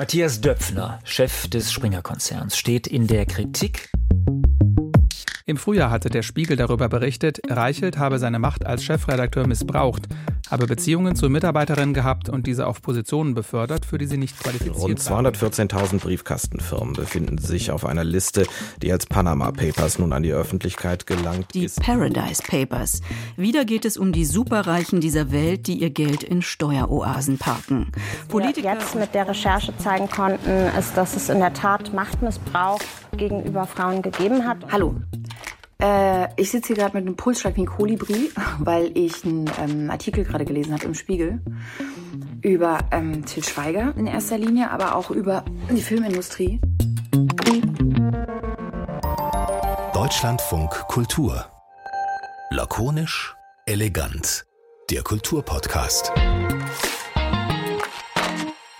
[0.00, 3.90] Matthias Döpfner, Chef des Springer-Konzerns, steht in der Kritik.
[5.44, 10.08] Im Frühjahr hatte der Spiegel darüber berichtet, Reichelt habe seine Macht als Chefredakteur missbraucht,
[10.50, 15.08] habe Beziehungen zu Mitarbeiterinnen gehabt und diese auf Positionen befördert, für die sie nicht qualifiziert
[15.08, 15.26] waren.
[15.26, 18.46] Rund 214.000 Briefkastenfirmen befinden sich auf einer Liste,
[18.82, 21.78] die als Panama Papers nun an die Öffentlichkeit gelangt die ist.
[21.78, 23.00] Die Paradise Papers.
[23.36, 27.92] Wieder geht es um die Superreichen dieser Welt, die ihr Geld in Steueroasen parken.
[28.28, 32.80] Politiker jetzt mit der Recherche zeigen konnten, ist, dass es in der Tat Machtmissbrauch
[33.16, 34.58] gegenüber Frauen gegeben hat.
[34.70, 34.94] Hallo,
[35.80, 39.90] äh, ich sitze hier gerade mit einem Pulsschlag wie ein Kolibri, weil ich einen ähm,
[39.90, 41.40] Artikel gerade gelesen habe im Spiegel
[42.42, 46.60] über ähm, Til Schweiger in erster Linie, aber auch über die Filmindustrie.
[49.92, 51.46] Deutschlandfunk Kultur.
[52.50, 54.46] Lakonisch, elegant.
[54.90, 56.12] Der Kulturpodcast.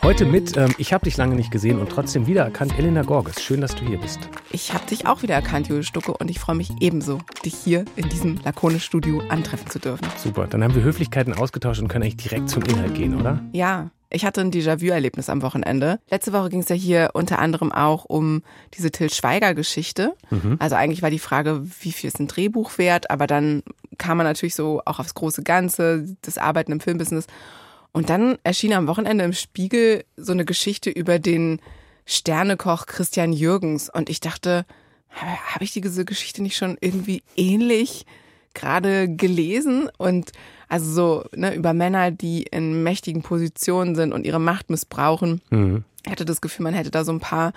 [0.02, 3.42] Heute mit ähm, Ich habe dich lange nicht gesehen und trotzdem wiedererkannt, Elena Gorges.
[3.42, 4.18] Schön, dass du hier bist.
[4.50, 8.08] Ich habe dich auch wiedererkannt, Julius Stucke, und ich freue mich ebenso, dich hier in
[8.08, 10.08] diesem Lakonisch-Studio antreffen zu dürfen.
[10.16, 13.44] Super, dann haben wir Höflichkeiten ausgetauscht und können eigentlich direkt zum Inhalt gehen, oder?
[13.52, 16.00] Ja, ich hatte ein Déjà-vu-Erlebnis am Wochenende.
[16.10, 20.14] Letzte Woche ging es ja hier unter anderem auch um diese Till Schweiger-Geschichte.
[20.30, 20.56] Mhm.
[20.60, 23.62] Also eigentlich war die Frage, wie viel ist ein Drehbuch wert, aber dann
[23.98, 27.26] kam man natürlich so auch aufs große Ganze, das Arbeiten im Filmbusiness.
[27.92, 31.60] Und dann erschien am Wochenende im Spiegel so eine Geschichte über den
[32.06, 33.90] Sternekoch Christian Jürgens.
[33.90, 34.64] Und ich dachte,
[35.10, 38.06] habe ich diese Geschichte nicht schon irgendwie ähnlich
[38.54, 39.88] gerade gelesen?
[39.98, 40.32] Und
[40.68, 45.40] also so ne, über Männer, die in mächtigen Positionen sind und ihre Macht missbrauchen.
[45.50, 45.84] Mhm.
[46.04, 47.52] Ich hatte das Gefühl, man hätte da so ein paar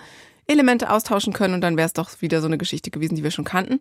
[0.47, 3.31] Elemente austauschen können und dann wäre es doch wieder so eine Geschichte gewesen, die wir
[3.31, 3.79] schon kannten.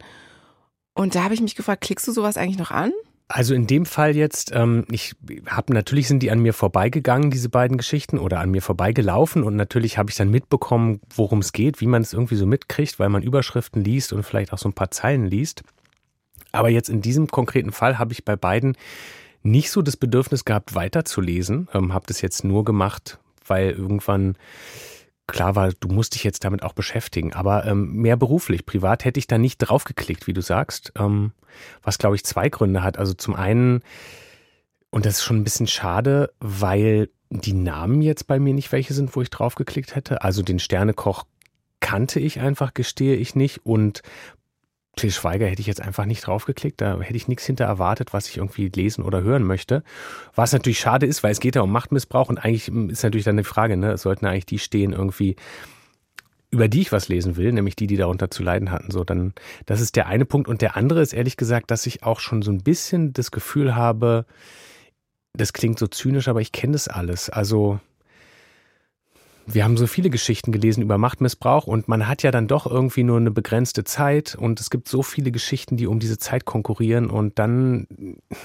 [0.95, 2.93] Und da habe ich mich gefragt, klickst du sowas eigentlich noch an?
[3.35, 5.15] Also in dem Fall jetzt, ähm, ich
[5.47, 9.57] habe natürlich sind die an mir vorbeigegangen, diese beiden Geschichten, oder an mir vorbeigelaufen und
[9.57, 13.09] natürlich habe ich dann mitbekommen, worum es geht, wie man es irgendwie so mitkriegt, weil
[13.09, 15.63] man Überschriften liest und vielleicht auch so ein paar Zeilen liest.
[16.53, 18.77] Aber jetzt in diesem konkreten Fall habe ich bei beiden
[19.43, 21.69] nicht so das Bedürfnis gehabt, weiterzulesen.
[21.73, 24.37] Ähm, habe das jetzt nur gemacht, weil irgendwann
[25.33, 28.67] klar war, du musst dich jetzt damit auch beschäftigen, aber ähm, mehr beruflich.
[28.67, 31.33] Privat hätte ich da nicht draufgeklickt, wie du sagst, ähm,
[31.83, 32.99] was glaube ich zwei Gründe hat.
[32.99, 33.81] Also zum einen,
[34.91, 38.95] und das ist schon ein bisschen schade, weil die Namen jetzt bei mir nicht welche
[38.95, 40.23] sind, wo ich draufgeklickt hätte.
[40.23, 41.25] Also den Sternekoch
[41.81, 43.65] kannte ich einfach, gestehe ich nicht.
[43.65, 44.03] Und
[44.97, 46.81] Till Schweiger hätte ich jetzt einfach nicht draufgeklickt.
[46.81, 49.83] Da hätte ich nichts hinter erwartet, was ich irgendwie lesen oder hören möchte.
[50.35, 53.39] Was natürlich schade ist, weil es geht ja um Machtmissbrauch und eigentlich ist natürlich dann
[53.39, 55.37] die Frage, ne, es sollten eigentlich die stehen irgendwie,
[56.51, 58.91] über die ich was lesen will, nämlich die, die darunter zu leiden hatten.
[58.91, 59.33] So, dann,
[59.65, 60.49] das ist der eine Punkt.
[60.49, 63.75] Und der andere ist ehrlich gesagt, dass ich auch schon so ein bisschen das Gefühl
[63.75, 64.27] habe,
[65.33, 67.31] das klingt so zynisch, aber ich kenne das alles.
[67.31, 67.81] Also,
[69.47, 73.03] wir haben so viele Geschichten gelesen über Machtmissbrauch und man hat ja dann doch irgendwie
[73.03, 77.11] nur eine begrenzte Zeit und es gibt so viele Geschichten, die um diese Zeit konkurrieren
[77.11, 77.87] und dann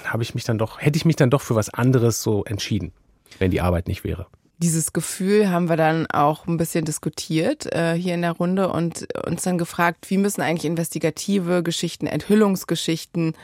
[0.04, 2.92] habe ich mich dann doch, hätte ich mich dann doch für was anderes so entschieden,
[3.38, 4.26] wenn die Arbeit nicht wäre.
[4.60, 9.06] Dieses Gefühl haben wir dann auch ein bisschen diskutiert äh, hier in der Runde und
[9.24, 13.34] uns dann gefragt, wie müssen eigentlich investigative Geschichten, Enthüllungsgeschichten,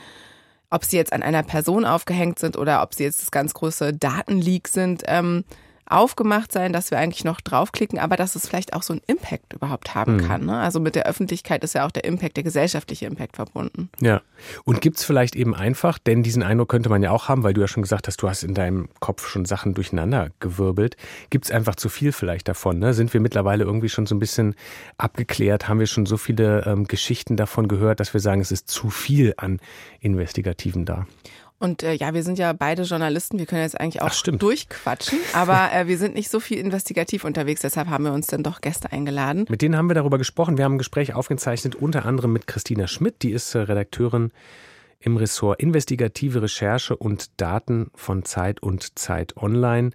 [0.69, 3.93] ob sie jetzt an einer Person aufgehängt sind oder ob sie jetzt das ganz große
[3.93, 5.45] Datenleak sind, ähm,
[5.87, 9.53] aufgemacht sein, dass wir eigentlich noch draufklicken, aber dass es vielleicht auch so einen Impact
[9.53, 10.27] überhaupt haben mhm.
[10.27, 10.45] kann.
[10.45, 10.57] Ne?
[10.57, 13.89] Also mit der Öffentlichkeit ist ja auch der Impact, der gesellschaftliche Impact verbunden.
[13.99, 14.21] Ja.
[14.63, 17.53] Und gibt es vielleicht eben einfach, denn diesen Eindruck könnte man ja auch haben, weil
[17.53, 20.97] du ja schon gesagt hast, du hast in deinem Kopf schon Sachen durcheinander gewirbelt.
[21.29, 22.79] Gibt es einfach zu viel vielleicht davon?
[22.79, 22.93] Ne?
[22.93, 24.55] Sind wir mittlerweile irgendwie schon so ein bisschen
[24.97, 25.67] abgeklärt?
[25.67, 28.89] Haben wir schon so viele ähm, Geschichten davon gehört, dass wir sagen, es ist zu
[28.89, 29.59] viel an
[29.99, 31.05] Investigativen da?
[31.57, 35.19] Und äh, ja, wir sind ja beide Journalisten, wir können jetzt eigentlich auch Ach, durchquatschen,
[35.33, 38.59] aber äh, wir sind nicht so viel investigativ unterwegs, deshalb haben wir uns dann doch
[38.59, 39.45] Gäste eingeladen.
[39.47, 40.57] Mit denen haben wir darüber gesprochen.
[40.57, 44.31] Wir haben ein Gespräch aufgezeichnet, unter anderem mit Christina Schmidt, die ist äh, Redakteurin
[44.99, 49.91] im Ressort Investigative Recherche und Daten von Zeit und Zeit Online.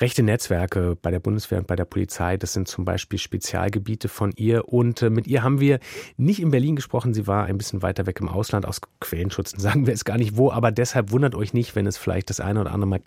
[0.00, 4.32] Rechte Netzwerke bei der Bundeswehr und bei der Polizei, das sind zum Beispiel Spezialgebiete von
[4.36, 4.68] ihr.
[4.68, 5.78] Und äh, mit ihr haben wir
[6.16, 7.14] nicht in Berlin gesprochen.
[7.14, 8.66] Sie war ein bisschen weiter weg im Ausland.
[8.66, 10.50] Aus Quellenschutzen sagen wir es gar nicht wo.
[10.50, 13.00] Aber deshalb wundert euch nicht, wenn es vielleicht das eine oder andere mal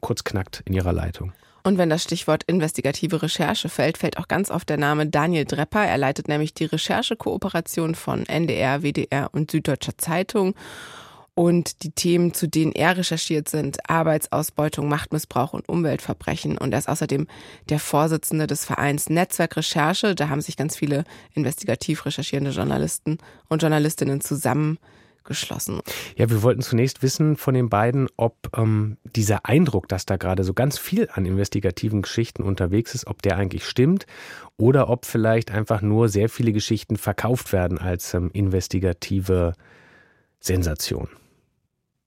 [0.00, 1.32] kurz knackt in ihrer Leitung.
[1.62, 5.82] Und wenn das Stichwort investigative Recherche fällt, fällt auch ganz oft der Name Daniel Drepper.
[5.82, 10.54] Er leitet nämlich die Recherchekooperation von NDR, WDR und Süddeutscher Zeitung.
[11.34, 16.56] Und die Themen, zu denen er recherchiert, sind Arbeitsausbeutung, Machtmissbrauch und Umweltverbrechen.
[16.56, 17.26] Und er ist außerdem
[17.68, 20.14] der Vorsitzende des Vereins Netzwerk Recherche.
[20.14, 24.78] Da haben sich ganz viele investigativ recherchierende Journalisten und Journalistinnen zusammen
[25.24, 25.80] geschlossen.
[26.16, 30.44] Ja, wir wollten zunächst wissen von den beiden, ob ähm, dieser Eindruck, dass da gerade
[30.44, 34.06] so ganz viel an investigativen Geschichten unterwegs ist, ob der eigentlich stimmt
[34.56, 39.54] oder ob vielleicht einfach nur sehr viele Geschichten verkauft werden als ähm, investigative
[40.40, 41.08] Sensation.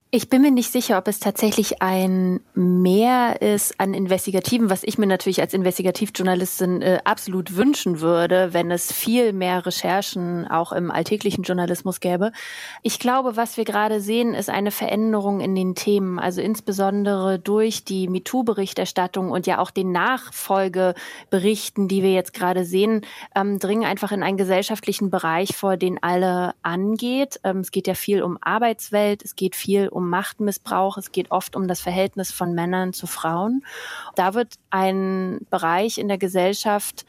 [0.09, 4.97] Ich bin mir nicht sicher, ob es tatsächlich ein Mehr ist an Investigativen, was ich
[4.97, 10.91] mir natürlich als Investigativjournalistin äh, absolut wünschen würde, wenn es viel mehr Recherchen auch im
[10.91, 12.31] alltäglichen Journalismus gäbe.
[12.83, 17.83] Ich glaube, was wir gerade sehen, ist eine Veränderung in den Themen, also insbesondere durch
[17.83, 23.01] die MeToo-Berichterstattung und ja auch den Nachfolgeberichten, die wir jetzt gerade sehen,
[23.35, 27.41] ähm, dringen einfach in einen gesellschaftlichen Bereich vor, den alle angeht.
[27.43, 31.55] Ähm, es geht ja viel um Arbeitswelt, es geht viel um Machtmissbrauch, es geht oft
[31.55, 33.63] um das Verhältnis von Männern zu Frauen.
[34.15, 37.05] Da wird ein Bereich in der Gesellschaft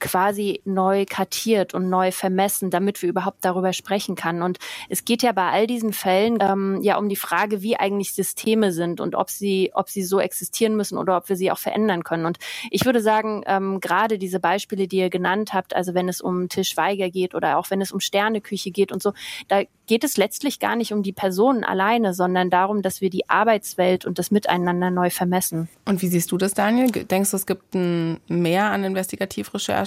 [0.00, 4.42] quasi neu kartiert und neu vermessen, damit wir überhaupt darüber sprechen kann.
[4.42, 4.58] Und
[4.88, 8.72] es geht ja bei all diesen Fällen ähm, ja um die Frage, wie eigentlich Systeme
[8.72, 12.04] sind und ob sie, ob sie so existieren müssen oder ob wir sie auch verändern
[12.04, 12.26] können.
[12.26, 12.38] Und
[12.70, 16.48] ich würde sagen, ähm, gerade diese Beispiele, die ihr genannt habt, also wenn es um
[16.48, 19.12] Tischweiger geht oder auch wenn es um Sterneküche geht und so,
[19.48, 23.28] da geht es letztlich gar nicht um die Personen alleine, sondern darum, dass wir die
[23.28, 25.68] Arbeitswelt und das Miteinander neu vermessen.
[25.84, 26.92] Und wie siehst du das, Daniel?
[26.92, 28.84] Denkst du, es gibt ein Mehr an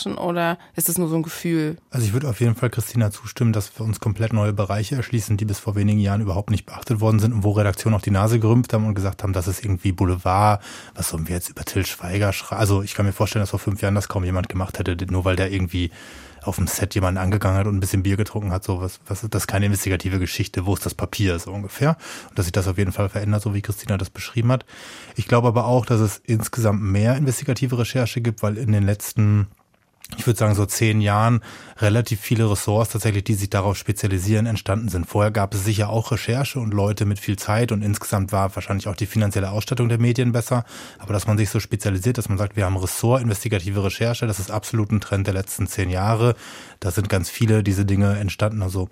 [0.04, 1.78] Investigativrecherchen oder ist es nur so ein Gefühl?
[1.90, 5.38] Also ich würde auf jeden Fall Christina zustimmen, dass wir uns komplett neue Bereiche erschließen,
[5.38, 8.12] die bis vor wenigen Jahren überhaupt nicht beachtet worden sind und wo Redaktionen auch die
[8.12, 10.62] Nase gerümpft haben und gesagt haben, das ist irgendwie Boulevard,
[10.96, 12.60] was sollen wir jetzt über Till Schweiger schreiben?
[12.60, 15.26] Also ich kann mir vorstellen, dass vor fünf Jahren das kaum jemand gemacht hätte, nur
[15.26, 15.92] weil der irgendwie
[16.48, 19.22] auf dem Set jemanden angegangen hat und ein bisschen Bier getrunken hat, so was, was
[19.30, 21.98] das ist keine investigative Geschichte, wo ist das Papier, so ungefähr.
[22.30, 24.66] Und dass sich das auf jeden Fall verändert, so wie Christina das beschrieben hat.
[25.16, 29.48] Ich glaube aber auch, dass es insgesamt mehr investigative Recherche gibt, weil in den letzten
[30.18, 31.42] ich würde sagen, so zehn Jahren
[31.78, 35.06] relativ viele Ressorts tatsächlich, die sich darauf spezialisieren, entstanden sind.
[35.06, 38.88] Vorher gab es sicher auch Recherche und Leute mit viel Zeit und insgesamt war wahrscheinlich
[38.88, 40.66] auch die finanzielle Ausstattung der Medien besser.
[41.00, 44.40] Aber dass man sich so spezialisiert, dass man sagt, wir haben Ressort, investigative Recherche, das
[44.40, 46.36] ist absolut ein Trend der letzten zehn Jahre.
[46.80, 48.62] Da sind ganz viele diese Dinge entstanden.
[48.62, 48.90] Also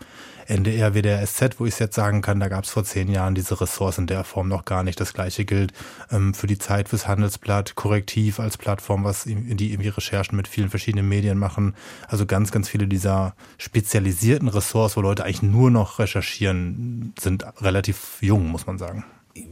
[0.47, 3.35] NDR, WDR, SZ, wo ich es jetzt sagen kann, da gab es vor zehn Jahren
[3.35, 4.99] diese Ressource in der Form noch gar nicht.
[4.99, 5.71] Das gleiche gilt
[6.11, 10.69] ähm, für die Zeit, fürs Handelsblatt, Korrektiv als Plattform, was die irgendwie Recherchen mit vielen
[10.69, 11.75] verschiedenen Medien machen.
[12.07, 18.17] Also ganz, ganz viele dieser spezialisierten Ressorts, wo Leute eigentlich nur noch recherchieren, sind relativ
[18.21, 19.03] jung, muss man sagen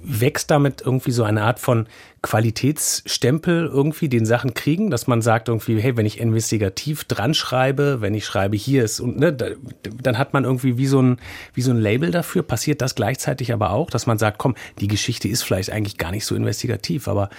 [0.03, 1.87] wächst damit irgendwie so eine Art von
[2.21, 8.01] Qualitätsstempel irgendwie den Sachen kriegen, dass man sagt irgendwie, hey, wenn ich investigativ dran schreibe,
[8.01, 11.17] wenn ich schreibe, hier ist und ne, dann hat man irgendwie wie so ein
[11.53, 12.43] wie so ein Label dafür.
[12.43, 16.11] Passiert das gleichzeitig aber auch, dass man sagt, komm, die Geschichte ist vielleicht eigentlich gar
[16.11, 17.29] nicht so investigativ, aber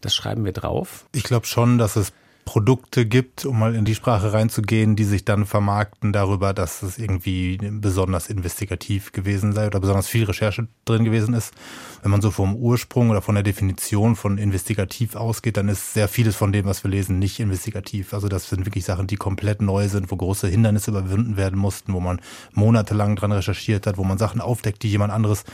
[0.00, 1.06] das schreiben wir drauf.
[1.14, 2.12] Ich glaube schon, dass es
[2.48, 6.96] Produkte gibt, um mal in die Sprache reinzugehen, die sich dann vermarkten darüber, dass es
[6.96, 11.52] irgendwie besonders investigativ gewesen sei oder besonders viel Recherche drin gewesen ist.
[12.00, 16.08] Wenn man so vom Ursprung oder von der Definition von investigativ ausgeht, dann ist sehr
[16.08, 18.14] vieles von dem, was wir lesen, nicht investigativ.
[18.14, 21.92] Also das sind wirklich Sachen, die komplett neu sind, wo große Hindernisse überwinden werden mussten,
[21.92, 22.18] wo man
[22.54, 25.44] monatelang dran recherchiert hat, wo man Sachen aufdeckt, die jemand anderes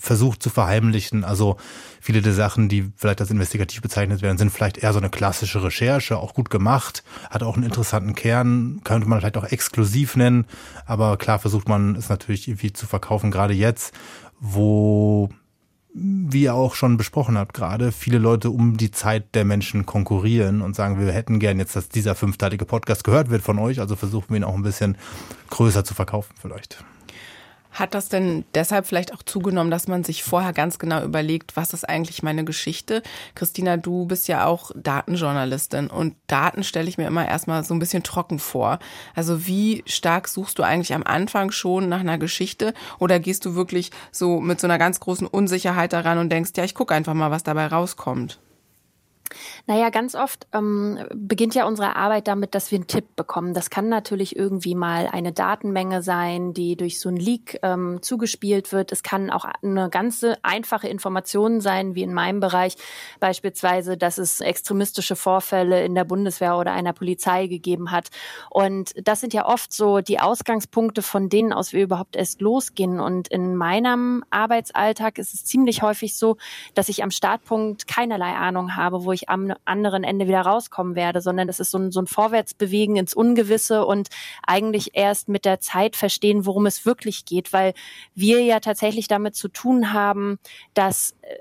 [0.00, 1.24] versucht zu verheimlichen.
[1.24, 1.56] Also
[2.00, 5.62] viele der Sachen, die vielleicht als investigativ bezeichnet werden, sind vielleicht eher so eine klassische
[5.62, 10.46] Recherche, auch gut gemacht, hat auch einen interessanten Kern, könnte man vielleicht auch exklusiv nennen.
[10.86, 13.94] Aber klar versucht man es natürlich irgendwie zu verkaufen, gerade jetzt,
[14.40, 15.28] wo
[15.92, 20.62] wie ihr auch schon besprochen habt gerade, viele Leute um die Zeit der Menschen konkurrieren
[20.62, 23.96] und sagen, wir hätten gern jetzt, dass dieser fünfteilige Podcast gehört wird von euch, also
[23.96, 24.96] versuchen wir ihn auch ein bisschen
[25.50, 26.84] größer zu verkaufen vielleicht.
[27.72, 31.72] Hat das denn deshalb vielleicht auch zugenommen, dass man sich vorher ganz genau überlegt, was
[31.72, 33.02] ist eigentlich meine Geschichte?
[33.34, 37.78] Christina, du bist ja auch Datenjournalistin und Daten stelle ich mir immer erstmal so ein
[37.78, 38.78] bisschen trocken vor.
[39.14, 43.54] Also wie stark suchst du eigentlich am Anfang schon nach einer Geschichte oder gehst du
[43.54, 47.14] wirklich so mit so einer ganz großen Unsicherheit daran und denkst, ja, ich gucke einfach
[47.14, 48.40] mal, was dabei rauskommt?
[49.66, 53.54] Naja, ganz oft ähm, beginnt ja unsere Arbeit damit, dass wir einen Tipp bekommen.
[53.54, 58.72] Das kann natürlich irgendwie mal eine Datenmenge sein, die durch so ein Leak ähm, zugespielt
[58.72, 58.90] wird.
[58.90, 62.74] Es kann auch eine ganze einfache Information sein, wie in meinem Bereich
[63.20, 68.08] beispielsweise, dass es extremistische Vorfälle in der Bundeswehr oder einer Polizei gegeben hat.
[68.50, 72.98] Und das sind ja oft so die Ausgangspunkte, von denen aus wir überhaupt erst losgehen.
[72.98, 76.36] Und in meinem Arbeitsalltag ist es ziemlich häufig so,
[76.74, 79.28] dass ich am Startpunkt keinerlei Ahnung habe, wo ich ich
[79.64, 83.84] anderen Ende wieder rauskommen werde, sondern das ist so ein, so ein Vorwärtsbewegen ins Ungewisse
[83.84, 84.08] und
[84.46, 87.74] eigentlich erst mit der Zeit verstehen, worum es wirklich geht, weil
[88.14, 90.38] wir ja tatsächlich damit zu tun haben,
[90.74, 91.36] dass äh,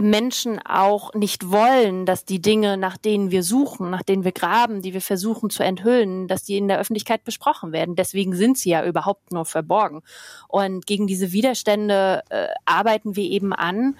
[0.00, 4.82] Menschen auch nicht wollen, dass die Dinge, nach denen wir suchen, nach denen wir graben,
[4.82, 7.94] die wir versuchen zu enthüllen, dass die in der Öffentlichkeit besprochen werden.
[7.94, 10.02] Deswegen sind sie ja überhaupt nur verborgen.
[10.48, 13.96] Und gegen diese Widerstände äh, arbeiten wir eben an.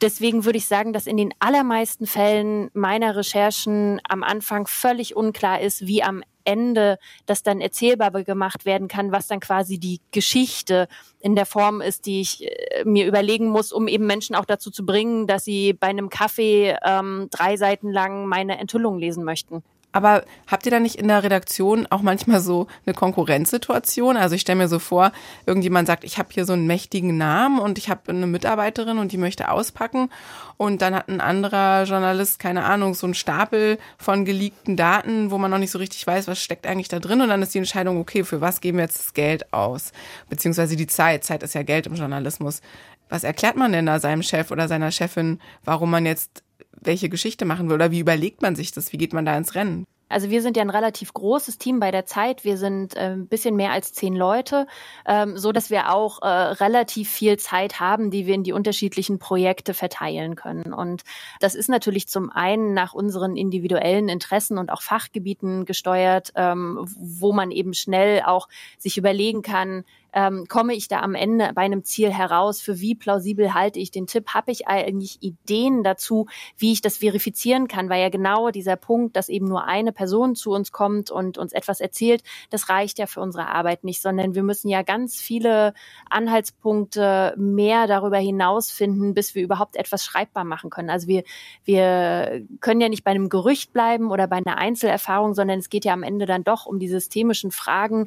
[0.00, 5.60] Deswegen würde ich sagen, dass in den allermeisten Fällen meiner Recherchen am Anfang völlig unklar
[5.60, 10.88] ist, wie am Ende das dann erzählbar gemacht werden kann, was dann quasi die Geschichte
[11.20, 14.70] in der Form ist, die ich äh, mir überlegen muss, um eben Menschen auch dazu
[14.70, 19.62] zu bringen, dass sie bei einem Kaffee ähm, drei Seiten lang meine Enthüllung lesen möchten.
[19.94, 24.16] Aber habt ihr da nicht in der Redaktion auch manchmal so eine Konkurrenzsituation?
[24.16, 25.12] Also ich stelle mir so vor,
[25.46, 29.12] irgendjemand sagt, ich habe hier so einen mächtigen Namen und ich habe eine Mitarbeiterin und
[29.12, 30.10] die möchte auspacken.
[30.56, 35.38] Und dann hat ein anderer Journalist, keine Ahnung, so einen Stapel von geleakten Daten, wo
[35.38, 37.20] man noch nicht so richtig weiß, was steckt eigentlich da drin.
[37.20, 39.92] Und dann ist die Entscheidung, okay, für was geben wir jetzt das Geld aus?
[40.28, 41.22] Beziehungsweise die Zeit.
[41.22, 42.62] Zeit ist ja Geld im Journalismus.
[43.08, 46.43] Was erklärt man denn da seinem Chef oder seiner Chefin, warum man jetzt
[46.80, 48.92] welche Geschichte machen will oder wie überlegt man sich das?
[48.92, 49.86] Wie geht man da ins Rennen?
[50.10, 52.44] Also wir sind ja ein relativ großes Team bei der Zeit.
[52.44, 54.66] Wir sind äh, ein bisschen mehr als zehn Leute,
[55.06, 59.18] ähm, so dass wir auch äh, relativ viel Zeit haben, die wir in die unterschiedlichen
[59.18, 60.72] Projekte verteilen können.
[60.72, 61.02] Und
[61.40, 67.32] das ist natürlich zum einen nach unseren individuellen Interessen und auch Fachgebieten gesteuert, ähm, wo
[67.32, 69.84] man eben schnell auch sich überlegen kann,
[70.14, 73.90] ähm, komme ich da am Ende bei einem Ziel heraus, für wie plausibel halte ich
[73.90, 78.50] den Tipp, habe ich eigentlich Ideen dazu, wie ich das verifizieren kann, weil ja genau
[78.50, 82.68] dieser Punkt, dass eben nur eine Person zu uns kommt und uns etwas erzählt, das
[82.68, 85.74] reicht ja für unsere Arbeit nicht, sondern wir müssen ja ganz viele
[86.08, 90.90] Anhaltspunkte mehr darüber hinaus finden, bis wir überhaupt etwas schreibbar machen können.
[90.90, 91.24] Also wir,
[91.64, 95.84] wir können ja nicht bei einem Gerücht bleiben oder bei einer Einzelerfahrung, sondern es geht
[95.84, 98.06] ja am Ende dann doch um die systemischen Fragen,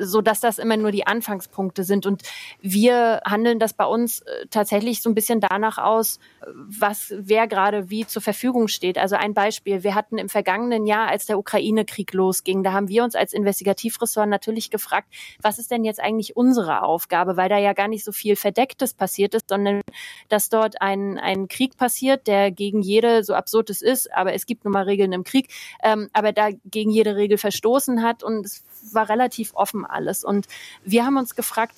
[0.00, 2.06] so dass das immer nur die Anfangs Ausgangspunkte sind.
[2.06, 2.22] Und
[2.60, 6.18] wir handeln das bei uns äh, tatsächlich so ein bisschen danach aus,
[6.52, 8.98] was wer gerade wie zur Verfügung steht.
[8.98, 13.04] Also ein Beispiel, wir hatten im vergangenen Jahr, als der Ukraine-Krieg losging, da haben wir
[13.04, 15.08] uns als Investigativressort natürlich gefragt,
[15.40, 18.94] was ist denn jetzt eigentlich unsere Aufgabe, weil da ja gar nicht so viel Verdecktes
[18.94, 19.80] passiert ist, sondern
[20.28, 24.46] dass dort ein, ein Krieg passiert, der gegen jede, so absurd es ist, aber es
[24.46, 25.48] gibt nun mal Regeln im Krieg,
[25.82, 28.64] ähm, aber da gegen jede Regel verstoßen hat und es
[28.94, 30.24] war relativ offen alles.
[30.24, 30.46] Und
[30.84, 31.76] wir haben uns gefragt,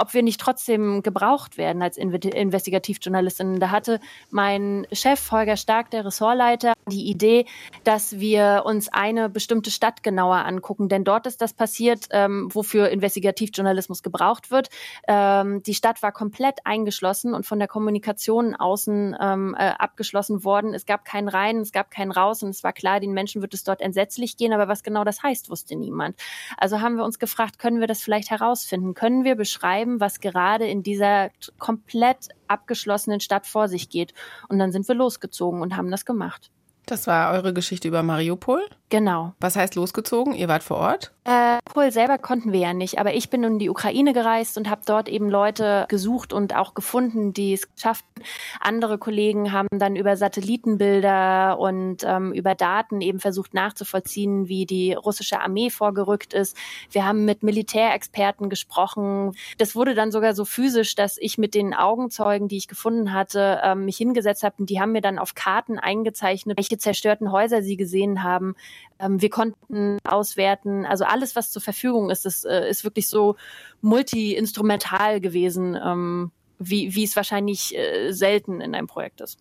[0.00, 3.60] ob wir nicht trotzdem gebraucht werden als Investigativjournalistin.
[3.60, 4.00] Da hatte
[4.30, 7.46] mein Chef Holger Stark, der Ressortleiter, die Idee,
[7.84, 12.88] dass wir uns eine bestimmte Stadt genauer angucken, denn dort ist das passiert, ähm, wofür
[12.90, 14.68] Investigativjournalismus gebraucht wird.
[15.06, 20.74] Ähm, die Stadt war komplett eingeschlossen und von der Kommunikation außen ähm, äh, abgeschlossen worden.
[20.74, 23.54] Es gab keinen Rein, es gab keinen Raus und es war klar, den Menschen wird
[23.54, 26.16] es dort entsetzlich gehen, aber was genau das heißt, wusste niemand.
[26.56, 28.94] Also haben wir uns gefragt, können wir das vielleicht herausfinden?
[28.94, 34.14] Können wir beschreiben, was gerade in dieser komplett abgeschlossenen Stadt vor sich geht?
[34.48, 36.50] Und dann sind wir losgezogen und haben das gemacht.
[36.86, 38.62] Das war eure Geschichte über Mariupol?
[38.90, 39.34] Genau.
[39.40, 40.34] Was heißt losgezogen?
[40.34, 41.12] Ihr wart vor Ort?
[41.24, 44.70] Äh, Pol selber konnten wir ja nicht, aber ich bin in die Ukraine gereist und
[44.70, 48.22] habe dort eben Leute gesucht und auch gefunden, die es schafften.
[48.60, 54.94] Andere Kollegen haben dann über Satellitenbilder und ähm, über Daten eben versucht nachzuvollziehen, wie die
[54.94, 56.56] russische Armee vorgerückt ist.
[56.90, 59.36] Wir haben mit Militärexperten gesprochen.
[59.58, 63.60] Das wurde dann sogar so physisch, dass ich mit den Augenzeugen, die ich gefunden hatte,
[63.62, 67.60] ähm, mich hingesetzt habe und die haben mir dann auf Karten eingezeichnet, welche zerstörten Häuser
[67.60, 68.54] sie gesehen haben.
[68.98, 73.36] Ähm, wir konnten auswerten, also alles, was zur Verfügung ist, das äh, ist wirklich so
[73.80, 79.38] multi-instrumental gewesen, ähm, wie, wie es wahrscheinlich äh, selten in einem Projekt ist.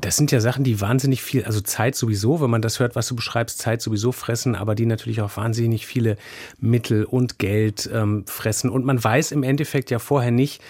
[0.00, 3.06] Das sind ja Sachen, die wahnsinnig viel, also Zeit sowieso, wenn man das hört, was
[3.08, 6.16] du beschreibst, Zeit sowieso fressen, aber die natürlich auch wahnsinnig viele
[6.58, 8.70] Mittel und Geld ähm, fressen.
[8.70, 10.62] Und man weiß im Endeffekt ja vorher nicht,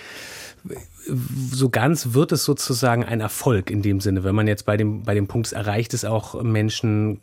[1.50, 5.02] so ganz wird es sozusagen ein Erfolg in dem Sinne, wenn man jetzt bei dem,
[5.02, 7.20] bei dem Punkt erreicht es auch Menschen.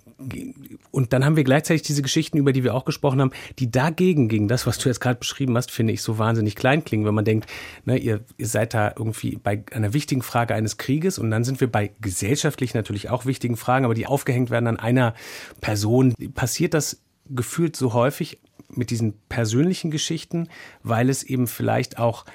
[0.92, 4.30] Und dann haben wir gleichzeitig diese Geschichten, über die wir auch gesprochen haben, die dagegen,
[4.30, 7.16] gegen das, was du jetzt gerade beschrieben hast, finde ich so wahnsinnig klein klingen, wenn
[7.16, 7.50] man denkt,
[7.86, 11.60] ne, ihr, ihr seid da irgendwie bei einer wichtigen Frage eines Krieges und dann sind
[11.60, 15.14] wir bei gesellschaftlich natürlich auch wichtigen Fragen, aber die aufgehängt werden an einer
[15.60, 16.14] Person.
[16.34, 20.48] Passiert das gefühlt so häufig mit diesen persönlichen Geschichten,
[20.84, 22.26] weil es eben vielleicht auch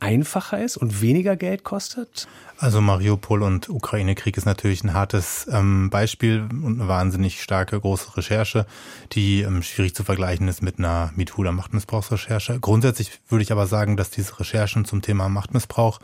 [0.00, 2.28] einfacher ist und weniger Geld kostet?
[2.58, 8.16] Also Mariupol und Ukraine-Krieg ist natürlich ein hartes ähm, Beispiel und eine wahnsinnig starke große
[8.16, 8.66] Recherche,
[9.12, 12.58] die ähm, schwierig zu vergleichen ist mit einer oder Machtmissbrauchsrecherche.
[12.60, 15.98] Grundsätzlich würde ich aber sagen, dass diese Recherchen zum Thema Machtmissbrauch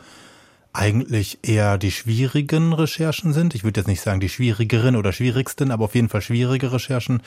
[0.73, 3.53] eigentlich eher die schwierigen Recherchen sind.
[3.53, 7.21] Ich würde jetzt nicht sagen die schwierigeren oder schwierigsten, aber auf jeden Fall schwierige Recherchen,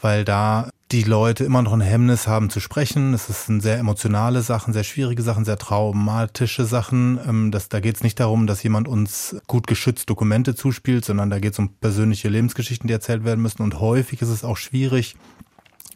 [0.00, 3.14] weil da die Leute immer noch ein Hemmnis haben zu sprechen.
[3.14, 7.18] Es sind sehr emotionale Sachen, sehr schwierige Sachen, sehr traumatische Sachen.
[7.26, 11.30] Ähm, das, da geht es nicht darum, dass jemand uns gut geschützt Dokumente zuspielt, sondern
[11.30, 13.62] da geht es um persönliche Lebensgeschichten, die erzählt werden müssen.
[13.62, 15.16] Und häufig ist es auch schwierig,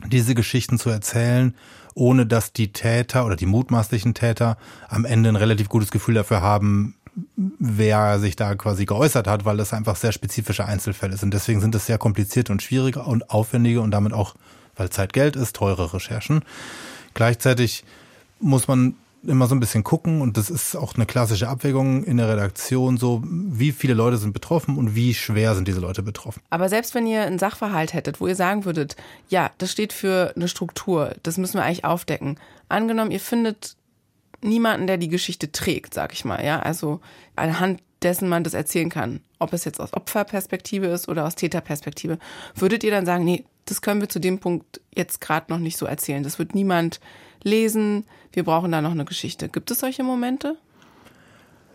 [0.06, 1.54] diese Geschichten zu erzählen,
[1.94, 4.56] ohne dass die Täter oder die mutmaßlichen Täter
[4.88, 6.94] am Ende ein relativ gutes Gefühl dafür haben,
[7.36, 11.32] wer sich da quasi geäußert hat, weil das einfach sehr spezifische Einzelfälle sind.
[11.32, 14.34] Deswegen sind es sehr komplizierte und schwierige und aufwendige und damit auch,
[14.76, 16.42] weil Zeit Geld ist, teure Recherchen.
[17.14, 17.85] Gleichzeitig
[18.40, 18.95] muss man
[19.26, 22.97] immer so ein bisschen gucken und das ist auch eine klassische Abwägung in der Redaktion
[22.97, 26.40] so, wie viele Leute sind betroffen und wie schwer sind diese Leute betroffen.
[26.50, 28.97] Aber selbst wenn ihr einen Sachverhalt hättet, wo ihr sagen würdet,
[29.28, 32.38] ja, das steht für eine Struktur, das müssen wir eigentlich aufdecken.
[32.68, 33.76] Angenommen, ihr findet
[34.42, 37.00] niemanden, der die Geschichte trägt, sag ich mal, ja, also
[37.35, 42.18] anhand dessen man das erzählen kann, ob es jetzt aus Opferperspektive ist oder aus Täterperspektive,
[42.54, 45.76] würdet ihr dann sagen, nee, das können wir zu dem Punkt jetzt gerade noch nicht
[45.76, 46.23] so erzählen.
[46.23, 47.00] Das wird niemand
[47.42, 49.49] lesen, wir brauchen da noch eine Geschichte.
[49.49, 50.56] Gibt es solche Momente?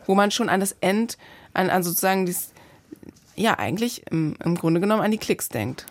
[0.06, 1.18] Wo man schon an das End,
[1.54, 2.52] an, an sozusagen dies,
[3.36, 5.86] ja, eigentlich im, im Grunde genommen an die Klicks denkt.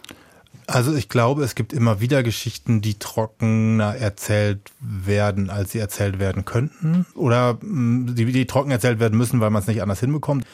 [0.66, 6.20] Also ich glaube, es gibt immer wieder Geschichten, die trockener erzählt werden, als sie erzählt
[6.20, 7.06] werden könnten.
[7.14, 10.46] Oder mm, die, die trocken erzählt werden müssen, weil man es nicht anders hinbekommt.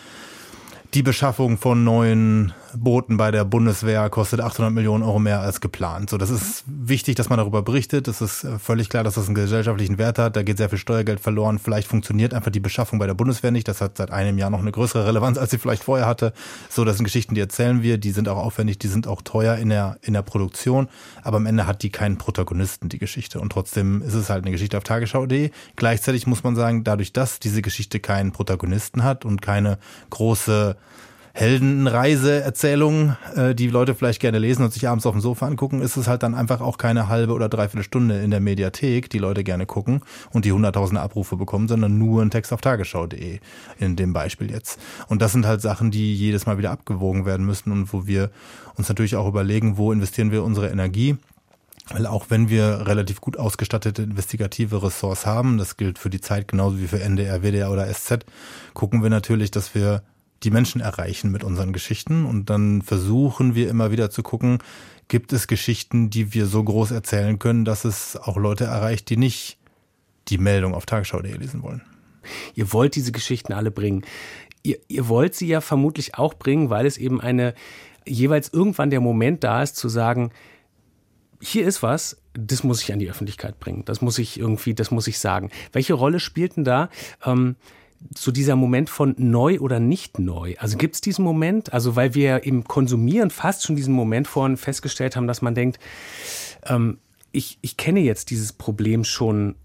[0.94, 6.10] Die Beschaffung von neuen Booten bei der Bundeswehr kostet 800 Millionen Euro mehr als geplant.
[6.10, 8.08] So, das ist wichtig, dass man darüber berichtet.
[8.08, 10.36] Es ist äh, völlig klar, dass das einen gesellschaftlichen Wert hat.
[10.36, 11.58] Da geht sehr viel Steuergeld verloren.
[11.58, 13.68] Vielleicht funktioniert einfach die Beschaffung bei der Bundeswehr nicht.
[13.68, 16.32] Das hat seit einem Jahr noch eine größere Relevanz, als sie vielleicht vorher hatte.
[16.68, 17.98] So, das sind Geschichten, die erzählen wir.
[17.98, 20.88] Die sind auch aufwendig, die sind auch teuer in der, in der Produktion.
[21.22, 23.40] Aber am Ende hat die keinen Protagonisten, die Geschichte.
[23.40, 25.50] Und trotzdem ist es halt eine Geschichte auf Tagesschau.de.
[25.76, 29.78] Gleichzeitig muss man sagen, dadurch, dass diese Geschichte keinen Protagonisten hat und keine
[30.10, 30.76] große
[31.36, 35.98] Heldenreise-Erzählung, äh, die Leute vielleicht gerne lesen und sich abends auf dem Sofa angucken, ist
[35.98, 39.44] es halt dann einfach auch keine halbe oder dreiviertel Stunde in der Mediathek, die Leute
[39.44, 40.00] gerne gucken
[40.32, 43.40] und die hunderttausende Abrufe bekommen, sondern nur ein Text auf tagesschau.de
[43.78, 44.80] in dem Beispiel jetzt.
[45.08, 48.30] Und das sind halt Sachen, die jedes Mal wieder abgewogen werden müssen und wo wir
[48.76, 51.18] uns natürlich auch überlegen, wo investieren wir unsere Energie.
[51.90, 56.48] Weil auch wenn wir relativ gut ausgestattete investigative Ressorts haben, das gilt für die Zeit
[56.48, 58.24] genauso wie für NDR, WDR oder SZ,
[58.72, 60.02] gucken wir natürlich, dass wir
[60.46, 62.24] die Menschen erreichen mit unseren Geschichten.
[62.24, 64.58] Und dann versuchen wir immer wieder zu gucken,
[65.08, 69.16] gibt es Geschichten, die wir so groß erzählen können, dass es auch Leute erreicht, die
[69.16, 69.58] nicht
[70.28, 71.82] die Meldung auf Tagesschau.de lesen wollen.
[72.54, 74.04] Ihr wollt diese Geschichten alle bringen.
[74.62, 77.54] Ihr, ihr wollt sie ja vermutlich auch bringen, weil es eben eine
[78.06, 80.30] jeweils irgendwann der Moment da ist, zu sagen,
[81.40, 83.84] hier ist was, das muss ich an die Öffentlichkeit bringen.
[83.84, 85.50] Das muss ich irgendwie, das muss ich sagen.
[85.72, 86.88] Welche Rolle spielten da
[87.24, 87.56] ähm,
[88.14, 90.54] so dieser Moment von neu oder nicht neu.
[90.58, 94.56] Also gibt es diesen Moment, also weil wir im Konsumieren fast schon diesen Moment vorhin
[94.56, 95.78] festgestellt haben, dass man denkt,
[96.66, 96.98] ähm,
[97.32, 99.56] ich, ich kenne jetzt dieses Problem schon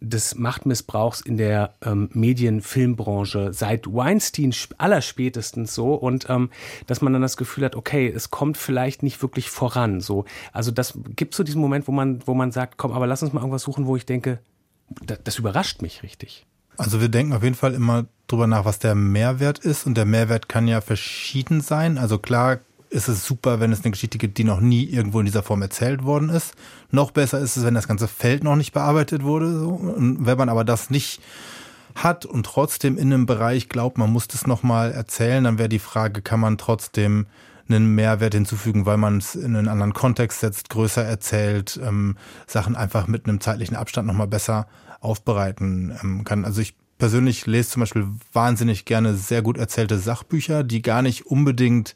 [0.00, 6.50] des Machtmissbrauchs in der ähm, Medienfilmbranche seit Weinstein allerspätestens so und ähm,
[6.86, 10.00] dass man dann das Gefühl hat, okay, es kommt vielleicht nicht wirklich voran.
[10.00, 13.22] So, also das gibt so diesen Moment, wo man, wo man sagt, komm, aber lass
[13.22, 14.38] uns mal irgendwas suchen, wo ich denke,
[15.04, 16.46] das, das überrascht mich richtig.
[16.78, 19.86] Also wir denken auf jeden Fall immer drüber nach, was der Mehrwert ist.
[19.86, 21.98] Und der Mehrwert kann ja verschieden sein.
[21.98, 22.60] Also klar
[22.90, 25.60] ist es super, wenn es eine Geschichte gibt, die noch nie irgendwo in dieser Form
[25.60, 26.54] erzählt worden ist.
[26.90, 29.66] Noch besser ist es, wenn das ganze Feld noch nicht bearbeitet wurde.
[29.66, 31.20] Und wenn man aber das nicht
[31.94, 35.80] hat und trotzdem in einem Bereich glaubt, man muss das nochmal erzählen, dann wäre die
[35.80, 37.26] Frage, kann man trotzdem
[37.68, 42.76] einen Mehrwert hinzufügen, weil man es in einen anderen Kontext setzt, größer erzählt, ähm, Sachen
[42.76, 44.66] einfach mit einem zeitlichen Abstand nochmal besser
[45.00, 46.44] aufbereiten ähm, kann.
[46.44, 51.26] Also ich persönlich lese zum Beispiel wahnsinnig gerne sehr gut erzählte Sachbücher, die gar nicht
[51.26, 51.94] unbedingt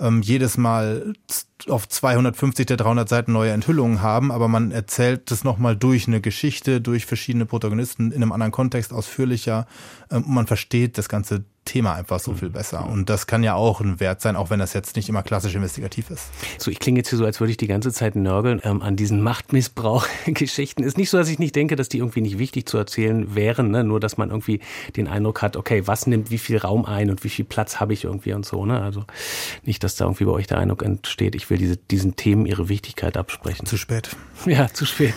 [0.00, 1.12] ähm, jedes Mal
[1.68, 6.20] auf 250 der 300 Seiten neue Enthüllungen haben, aber man erzählt das nochmal durch eine
[6.20, 9.66] Geschichte, durch verschiedene Protagonisten in einem anderen Kontext ausführlicher.
[10.10, 12.88] Ähm, man versteht das ganze Thema einfach so viel besser.
[12.88, 15.54] Und das kann ja auch ein Wert sein, auch wenn das jetzt nicht immer klassisch
[15.54, 16.24] investigativ ist.
[16.58, 18.96] So, ich klinge jetzt hier so, als würde ich die ganze Zeit nörgeln ähm, an
[18.96, 20.82] diesen Machtmissbrauch-Geschichten.
[20.82, 23.70] Ist nicht so, dass ich nicht denke, dass die irgendwie nicht wichtig zu erzählen wären,
[23.70, 23.84] ne?
[23.84, 24.58] nur dass man irgendwie
[24.96, 27.92] den Eindruck hat, okay, was nimmt wie viel Raum ein und wie viel Platz habe
[27.92, 28.66] ich irgendwie und so.
[28.66, 28.82] Ne?
[28.82, 29.04] Also
[29.62, 32.68] nicht, dass da irgendwie bei euch der Eindruck entsteht, ich will diese, diesen Themen ihre
[32.68, 33.64] Wichtigkeit absprechen.
[33.66, 34.10] Zu spät.
[34.46, 35.14] Ja, zu spät.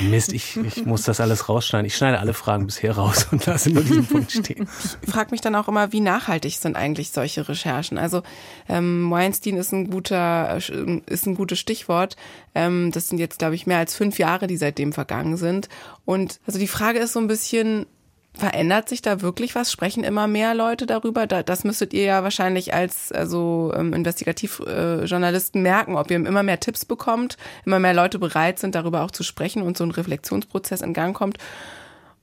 [0.00, 1.86] Mist, ich, ich muss das alles rausschneiden.
[1.86, 4.66] Ich schneide alle Fragen bisher raus und lasse nur diesen Punkt stehen.
[5.02, 7.98] Ich frage mich dann auch immer, wie nachhaltig sind eigentlich solche Recherchen?
[7.98, 8.22] Also
[8.68, 12.16] ähm, Weinstein ist ein guter, ist ein gutes Stichwort.
[12.54, 15.68] Ähm, das sind jetzt, glaube ich, mehr als fünf Jahre, die seitdem vergangen sind.
[16.04, 17.86] Und also die Frage ist so ein bisschen,
[18.34, 19.70] Verändert sich da wirklich was?
[19.70, 21.26] Sprechen immer mehr Leute darüber?
[21.26, 26.58] das müsstet ihr ja wahrscheinlich als also ähm, Investigativjournalisten äh, merken, ob ihr immer mehr
[26.58, 30.80] Tipps bekommt, immer mehr Leute bereit sind, darüber auch zu sprechen und so ein Reflexionsprozess
[30.80, 31.36] in Gang kommt.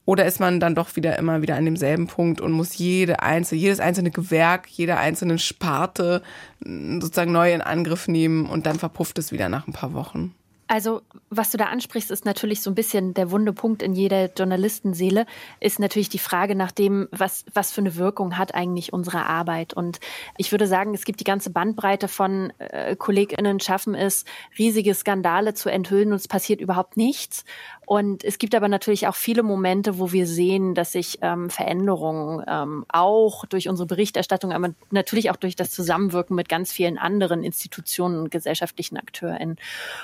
[0.09, 3.61] Oder ist man dann doch wieder immer wieder an demselben Punkt und muss jede einzelne,
[3.61, 6.23] jedes einzelne Gewerk, jede einzelne Sparte
[6.65, 10.33] mm, sozusagen neu in Angriff nehmen und dann verpufft es wieder nach ein paar Wochen?
[10.71, 14.31] Also, was du da ansprichst, ist natürlich so ein bisschen der wunde Punkt in jeder
[14.31, 15.25] Journalistenseele,
[15.59, 19.73] ist natürlich die Frage nach dem, was, was für eine Wirkung hat eigentlich unsere Arbeit.
[19.73, 19.99] Und
[20.37, 24.25] ich würde sagen, es gibt die ganze Bandbreite von äh, KollegInnen schaffen es,
[24.59, 27.45] riesige Skandale zu enthüllen und es passiert überhaupt nichts.
[27.89, 32.45] Und es gibt aber natürlich auch viele Momente, wo wir sehen, dass sich ähm, Veränderungen
[32.47, 37.43] ähm, auch durch unsere Berichterstattung, aber natürlich auch durch das Zusammenwirken mit ganz vielen anderen
[37.43, 39.57] Institutionen und gesellschaftlichen AkteurInnen.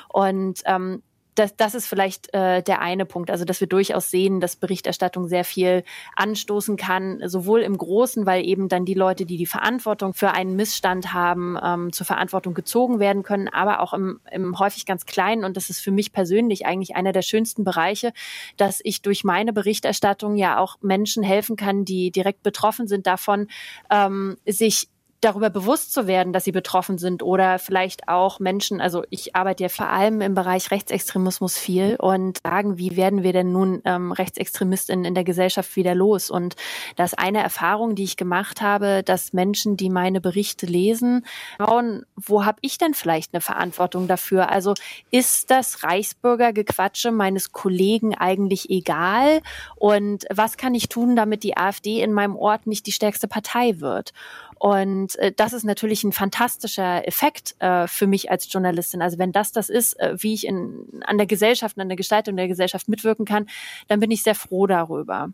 [0.09, 1.03] Und ähm,
[1.35, 3.29] das, das ist vielleicht äh, der eine Punkt.
[3.29, 5.83] Also, dass wir durchaus sehen, dass Berichterstattung sehr viel
[6.15, 10.55] anstoßen kann, sowohl im Großen, weil eben dann die Leute, die die Verantwortung für einen
[10.55, 15.43] Missstand haben, ähm, zur Verantwortung gezogen werden können, aber auch im, im häufig ganz Kleinen.
[15.43, 18.13] Und das ist für mich persönlich eigentlich einer der schönsten Bereiche,
[18.55, 23.47] dass ich durch meine Berichterstattung ja auch Menschen helfen kann, die direkt betroffen sind davon,
[23.91, 24.87] ähm, sich
[25.25, 29.63] darüber bewusst zu werden, dass sie betroffen sind oder vielleicht auch Menschen, also ich arbeite
[29.63, 34.11] ja vor allem im Bereich Rechtsextremismus viel und sagen, wie werden wir denn nun ähm,
[34.11, 36.29] Rechtsextremisten in der Gesellschaft wieder los?
[36.29, 36.55] Und
[36.95, 41.25] das eine Erfahrung, die ich gemacht habe, dass Menschen, die meine Berichte lesen,
[41.57, 44.49] schauen, wo habe ich denn vielleicht eine Verantwortung dafür?
[44.49, 44.75] Also
[45.09, 49.41] ist das Reichsbürgergequatsche meines Kollegen eigentlich egal?
[49.75, 53.79] Und was kann ich tun, damit die AfD in meinem Ort nicht die stärkste Partei
[53.79, 54.13] wird?
[54.57, 59.01] Und äh, das ist natürlich ein fantastischer Effekt äh, für mich als Journalistin.
[59.01, 62.35] Also wenn das das ist, äh, wie ich in, an der Gesellschaft, an der Gestaltung
[62.37, 63.47] der Gesellschaft mitwirken kann,
[63.87, 65.29] dann bin ich sehr froh darüber.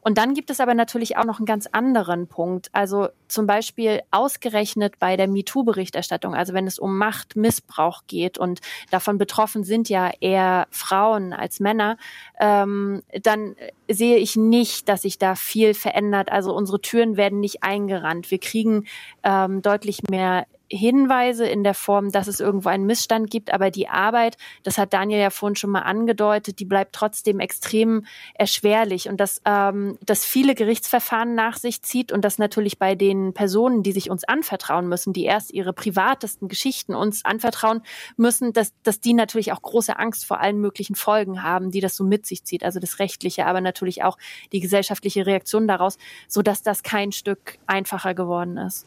[0.00, 2.68] Und dann gibt es aber natürlich auch noch einen ganz anderen Punkt.
[2.72, 9.18] Also zum Beispiel ausgerechnet bei der MeToo-Berichterstattung, also wenn es um Machtmissbrauch geht und davon
[9.18, 11.96] betroffen sind ja eher Frauen als Männer,
[12.38, 13.56] ähm, dann
[13.88, 16.30] sehe ich nicht, dass sich da viel verändert.
[16.30, 18.30] Also unsere Türen werden nicht eingerannt.
[18.30, 18.86] Wir kriegen
[19.22, 23.88] ähm, deutlich mehr Hinweise in der Form, dass es irgendwo einen Missstand gibt, aber die
[23.88, 29.18] Arbeit, das hat Daniel ja vorhin schon mal angedeutet, die bleibt trotzdem extrem erschwerlich und
[29.20, 33.92] dass ähm, das viele Gerichtsverfahren nach sich zieht und das natürlich bei den Personen, die
[33.92, 37.82] sich uns anvertrauen müssen, die erst ihre privatesten Geschichten uns anvertrauen
[38.16, 41.96] müssen, dass, dass die natürlich auch große Angst vor allen möglichen Folgen haben, die das
[41.96, 44.16] so mit sich zieht, also das rechtliche, aber natürlich auch
[44.52, 48.86] die gesellschaftliche Reaktion daraus, so dass das kein Stück einfacher geworden ist.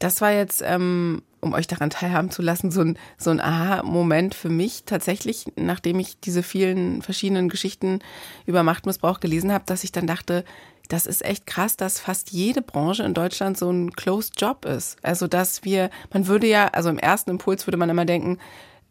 [0.00, 4.34] Das war jetzt, ähm, um euch daran teilhaben zu lassen, so ein, so ein Aha-Moment
[4.34, 8.00] für mich tatsächlich, nachdem ich diese vielen verschiedenen Geschichten
[8.46, 10.44] über Machtmissbrauch gelesen habe, dass ich dann dachte,
[10.88, 14.96] das ist echt krass, dass fast jede Branche in Deutschland so ein Closed Job ist.
[15.02, 18.38] Also, dass wir, man würde ja, also im ersten Impuls würde man immer denken,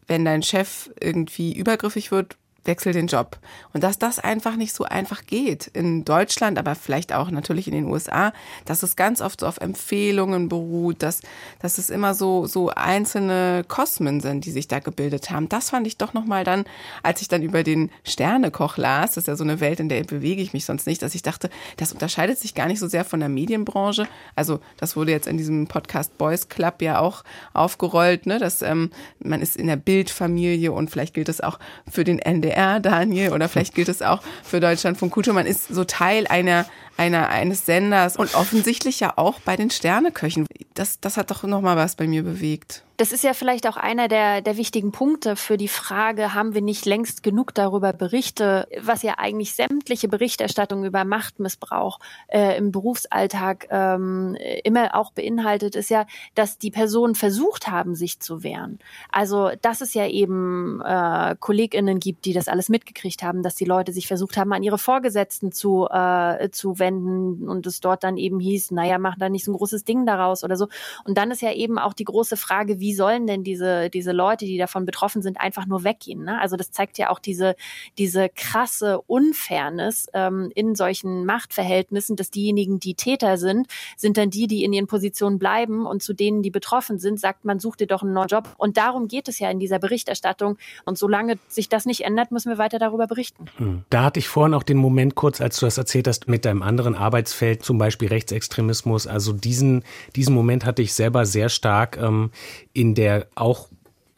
[0.06, 3.38] wenn dein Chef irgendwie übergriffig wird, wechsel den Job.
[3.72, 7.74] Und dass das einfach nicht so einfach geht in Deutschland, aber vielleicht auch natürlich in
[7.74, 8.32] den USA,
[8.64, 11.20] dass es ganz oft so auf Empfehlungen beruht, dass,
[11.60, 15.48] dass es immer so, so einzelne Kosmen sind, die sich da gebildet haben.
[15.48, 16.64] Das fand ich doch nochmal dann,
[17.02, 20.04] als ich dann über den Sternekoch las, das ist ja so eine Welt, in der
[20.04, 23.04] bewege ich mich sonst nicht, dass ich dachte, das unterscheidet sich gar nicht so sehr
[23.04, 24.06] von der Medienbranche.
[24.34, 28.90] Also das wurde jetzt in diesem Podcast Boys Club ja auch aufgerollt, ne, dass ähm,
[29.18, 31.58] man ist in der Bildfamilie und vielleicht gilt es auch
[31.90, 35.34] für den NDR NDR, Daniel, oder vielleicht gilt es auch für Deutschland von Kultur.
[35.34, 36.66] Man ist so Teil einer,
[37.00, 40.46] einer, eines Senders und offensichtlich ja auch bei den Sterneköchen.
[40.74, 42.84] Das, das hat doch nochmal was bei mir bewegt.
[42.98, 46.60] Das ist ja vielleicht auch einer der, der wichtigen Punkte für die Frage, haben wir
[46.60, 53.68] nicht längst genug darüber Berichte, was ja eigentlich sämtliche Berichterstattung über Machtmissbrauch äh, im Berufsalltag
[53.70, 58.78] ähm, immer auch beinhaltet, ist ja, dass die Personen versucht haben, sich zu wehren.
[59.10, 63.64] Also, dass es ja eben äh, KollegInnen gibt, die das alles mitgekriegt haben, dass die
[63.64, 68.18] Leute sich versucht haben, an ihre Vorgesetzten zu, äh, zu wenden und es dort dann
[68.18, 70.68] eben hieß, naja, mach da nicht so ein großes Ding daraus oder so.
[71.04, 74.10] Und dann ist ja eben auch die große Frage, wie wie sollen denn diese, diese
[74.10, 76.24] Leute, die davon betroffen sind, einfach nur weggehen?
[76.24, 76.40] Ne?
[76.40, 77.54] Also das zeigt ja auch diese,
[77.98, 84.48] diese krasse Unfairness ähm, in solchen Machtverhältnissen, dass diejenigen, die Täter sind, sind dann die,
[84.48, 87.86] die in ihren Positionen bleiben und zu denen, die betroffen sind, sagt man, such dir
[87.86, 88.48] doch einen neuen Job.
[88.58, 90.58] Und darum geht es ja in dieser Berichterstattung.
[90.84, 93.44] Und solange sich das nicht ändert, müssen wir weiter darüber berichten.
[93.58, 93.84] Hm.
[93.88, 96.62] Da hatte ich vorhin auch den Moment kurz, als du das erzählt hast, mit deinem
[96.62, 99.06] anderen Arbeitsfeld, zum Beispiel Rechtsextremismus.
[99.06, 99.84] Also diesen,
[100.16, 102.30] diesen Moment hatte ich selber sehr stark ähm,
[102.72, 103.68] in der auch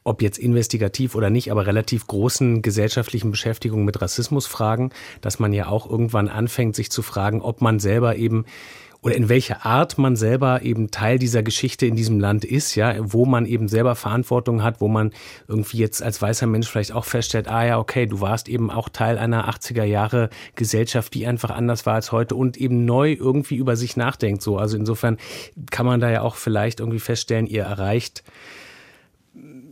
[0.04, 5.68] ob jetzt investigativ oder nicht, aber relativ großen gesellschaftlichen Beschäftigung mit Rassismusfragen, dass man ja
[5.68, 8.44] auch irgendwann anfängt, sich zu fragen, ob man selber eben
[9.02, 12.94] oder in welcher Art man selber eben Teil dieser Geschichte in diesem Land ist, ja,
[13.00, 15.10] wo man eben selber Verantwortung hat, wo man
[15.48, 18.88] irgendwie jetzt als weißer Mensch vielleicht auch feststellt, ah ja, okay, du warst eben auch
[18.88, 23.56] Teil einer 80er Jahre Gesellschaft, die einfach anders war als heute und eben neu irgendwie
[23.56, 24.56] über sich nachdenkt, so.
[24.56, 25.18] Also insofern
[25.70, 28.22] kann man da ja auch vielleicht irgendwie feststellen, ihr erreicht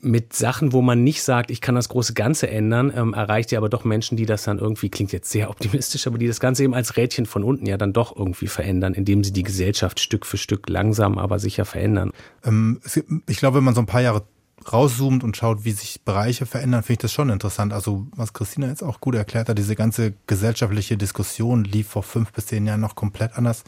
[0.02, 3.58] mit Sachen, wo man nicht sagt, ich kann das große Ganze ändern, ähm, erreicht ihr
[3.58, 6.64] aber doch Menschen, die das dann irgendwie, klingt jetzt sehr optimistisch, aber die das Ganze
[6.64, 10.26] eben als Rädchen von unten ja dann doch irgendwie verändern, indem sie die Gesellschaft Stück
[10.26, 12.12] für Stück langsam, aber sicher verändern.
[12.44, 12.80] Ähm,
[13.26, 14.22] ich glaube, wenn man so ein paar Jahre
[14.70, 17.72] rauszoomt und schaut, wie sich Bereiche verändern, finde ich das schon interessant.
[17.72, 22.32] Also was Christina jetzt auch gut erklärt hat, diese ganze gesellschaftliche Diskussion lief vor fünf
[22.32, 23.64] bis zehn Jahren noch komplett anders.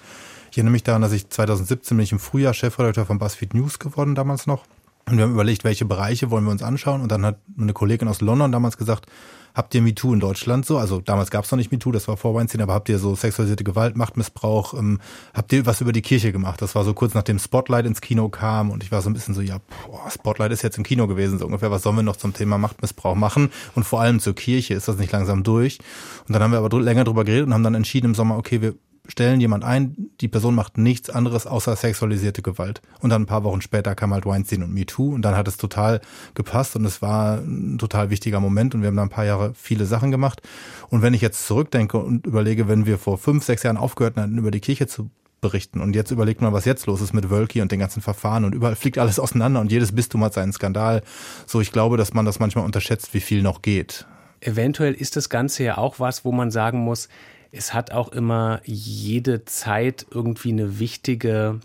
[0.51, 3.79] Ich erinnere mich daran, dass ich 2017 bin ich im Frühjahr Chefredakteur von BuzzFeed News
[3.79, 4.65] geworden damals noch.
[5.09, 7.01] Und wir haben überlegt, welche Bereiche wollen wir uns anschauen.
[7.01, 9.07] Und dann hat eine Kollegin aus London damals gesagt,
[9.55, 10.79] habt ihr MeToo in Deutschland so?
[10.79, 13.15] Also damals gab es noch nicht MeToo, das war vor Weinstein, aber habt ihr so
[13.15, 15.01] sexualisierte Gewalt, Machtmissbrauch, ähm,
[15.35, 16.63] habt ihr was über die Kirche gemacht?
[16.63, 19.35] Das war so kurz nachdem Spotlight ins Kino kam und ich war so ein bisschen
[19.35, 22.17] so, ja, boah, Spotlight ist jetzt im Kino gewesen, so ungefähr, was sollen wir noch
[22.17, 23.51] zum Thema Machtmissbrauch machen?
[23.75, 25.79] Und vor allem zur Kirche ist das nicht langsam durch.
[26.27, 28.63] Und dann haben wir aber länger drüber geredet und haben dann entschieden im Sommer, okay,
[28.63, 28.75] wir
[29.09, 32.83] stellen jemand ein, die Person macht nichts anderes außer sexualisierte Gewalt.
[33.01, 35.57] Und dann ein paar Wochen später kam halt Weinstein und MeToo und dann hat es
[35.57, 36.01] total
[36.35, 39.53] gepasst und es war ein total wichtiger Moment und wir haben da ein paar Jahre
[39.55, 40.41] viele Sachen gemacht.
[40.89, 44.39] Und wenn ich jetzt zurückdenke und überlege, wenn wir vor fünf, sechs Jahren aufgehört hätten,
[44.39, 45.11] über die Kirche zu
[45.43, 45.81] berichten.
[45.81, 48.55] Und jetzt überlegt man, was jetzt los ist mit Wölki und den ganzen Verfahren und
[48.55, 51.03] überall fliegt alles auseinander und jedes Bistum hat seinen Skandal.
[51.47, 54.07] So, ich glaube, dass man das manchmal unterschätzt, wie viel noch geht.
[54.41, 57.09] Eventuell ist das Ganze ja auch was, wo man sagen muss,
[57.53, 61.61] es hat auch immer jede Zeit irgendwie eine wichtige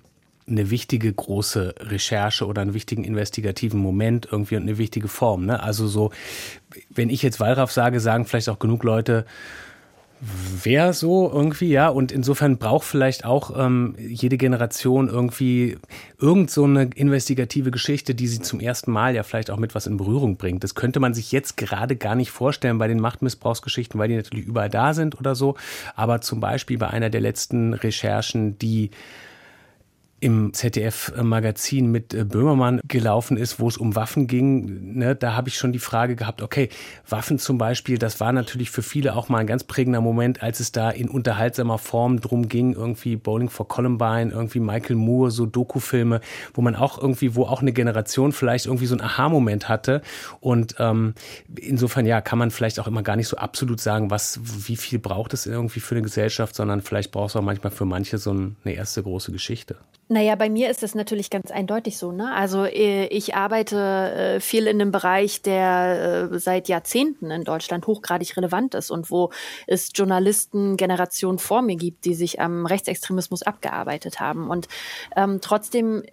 [0.49, 5.45] eine wichtige große Recherche oder einen wichtigen investigativen Moment irgendwie und eine wichtige Form.
[5.45, 5.61] Ne?
[5.61, 6.11] Also so,
[6.89, 9.25] wenn ich jetzt Wallraff sage, sagen vielleicht auch genug Leute,
[10.19, 11.89] wäre so irgendwie, ja.
[11.89, 15.77] Und insofern braucht vielleicht auch ähm, jede Generation irgendwie
[16.19, 19.87] irgend so eine investigative Geschichte, die sie zum ersten Mal ja vielleicht auch mit was
[19.87, 20.63] in Berührung bringt.
[20.63, 24.45] Das könnte man sich jetzt gerade gar nicht vorstellen bei den Machtmissbrauchsgeschichten, weil die natürlich
[24.45, 25.55] überall da sind oder so.
[25.95, 28.91] Aber zum Beispiel bei einer der letzten Recherchen, die
[30.19, 35.49] im ZDF-Magazin mit äh, Böhmermann gelaufen ist, wo es um Waffen ging, ne, da habe
[35.49, 36.69] ich schon die Frage gehabt, okay,
[37.07, 40.59] Waffen zum Beispiel, das war natürlich für viele auch mal ein ganz prägender Moment, als
[40.59, 45.45] es da in unterhaltsamer Form drum ging, irgendwie Bowling for Columbine, irgendwie Michael Moore, so
[45.45, 46.21] Dokufilme,
[46.53, 50.01] wo man auch irgendwie, wo auch eine Generation vielleicht irgendwie so ein Aha-Moment hatte.
[50.39, 51.13] Und ähm,
[51.59, 54.97] insofern, ja, kann man vielleicht auch immer gar nicht so absolut sagen, was, wie viel
[54.97, 58.31] braucht es irgendwie für eine Gesellschaft, sondern vielleicht braucht es auch manchmal für manche so
[58.31, 59.75] eine erste große Geschichte.
[60.09, 62.13] Naja, bei mir ist das natürlich ganz eindeutig so.
[62.13, 62.33] Ne?
[62.33, 67.87] Also äh, ich arbeite äh, viel in einem Bereich, der äh, seit Jahrzehnten in Deutschland
[67.87, 69.31] hochgradig relevant ist und wo
[69.65, 74.49] es Journalisten Generationen vor mir gibt, die sich am Rechtsextremismus abgearbeitet haben.
[74.49, 74.69] Und
[75.17, 76.03] ähm, trotzdem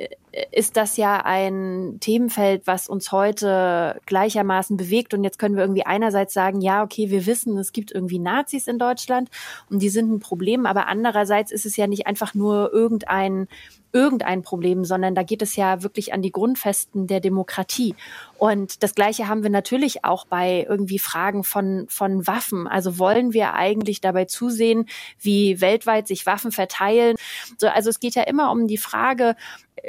[0.50, 5.14] ist das ja ein Themenfeld, was uns heute gleichermaßen bewegt.
[5.14, 8.66] Und jetzt können wir irgendwie einerseits sagen, ja, okay, wir wissen, es gibt irgendwie Nazis
[8.66, 9.30] in Deutschland
[9.70, 10.66] und die sind ein Problem.
[10.66, 13.48] Aber andererseits ist es ja nicht einfach nur irgendein
[13.94, 17.94] irgendein Problem, sondern da geht es ja wirklich an die Grundfesten der Demokratie.
[18.38, 22.66] Und das Gleiche haben wir natürlich auch bei irgendwie Fragen von, von Waffen.
[22.66, 24.86] Also wollen wir eigentlich dabei zusehen,
[25.20, 27.16] wie weltweit sich Waffen verteilen?
[27.58, 29.36] So, also es geht ja immer um die Frage,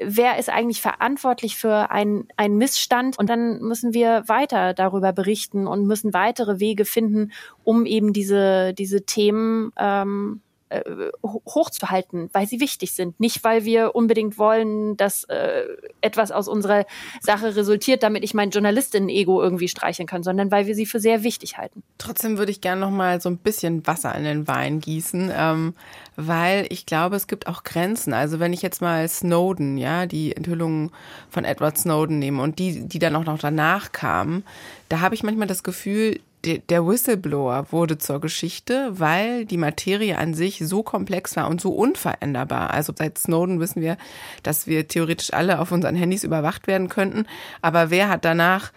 [0.01, 3.17] wer ist eigentlich verantwortlich für einen, einen Missstand?
[3.17, 7.31] Und dann müssen wir weiter darüber berichten und müssen weitere Wege finden,
[7.63, 10.41] um eben diese, diese Themen ähm,
[10.77, 13.19] äh, hochzuhalten, weil sie wichtig sind.
[13.19, 15.63] Nicht, weil wir unbedingt wollen, dass äh,
[16.01, 16.85] etwas aus unserer
[17.21, 21.23] Sache resultiert, damit ich mein Journalistinnen-Ego irgendwie streicheln kann, sondern weil wir sie für sehr
[21.23, 21.83] wichtig halten.
[21.97, 25.73] Trotzdem würde ich gerne noch mal so ein bisschen Wasser in den Wein gießen, ähm,
[26.15, 28.13] weil ich glaube, es gibt auch Grenzen.
[28.13, 30.91] Also wenn ich jetzt mal Snowden, ja, die Enthüllungen
[31.29, 34.43] von Edward Snowden nehme und die, die dann auch noch danach kamen,
[34.89, 40.33] da habe ich manchmal das Gefühl, der Whistleblower wurde zur Geschichte, weil die Materie an
[40.33, 42.71] sich so komplex war und so unveränderbar.
[42.71, 43.97] Also seit Snowden wissen wir,
[44.43, 47.25] dass wir theoretisch alle auf unseren Handys überwacht werden könnten.
[47.61, 48.71] Aber wer hat danach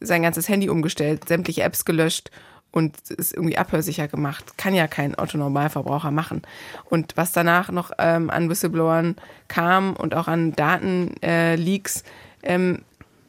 [0.00, 2.30] sein ganzes Handy umgestellt, sämtliche Apps gelöscht
[2.70, 4.58] und es irgendwie abhörsicher gemacht?
[4.58, 6.42] Kann ja kein Otto-Normalverbraucher machen.
[6.84, 9.16] Und was danach noch ähm, an Whistleblowern
[9.48, 12.02] kam und auch an Datenleaks,
[12.42, 12.82] äh, ähm,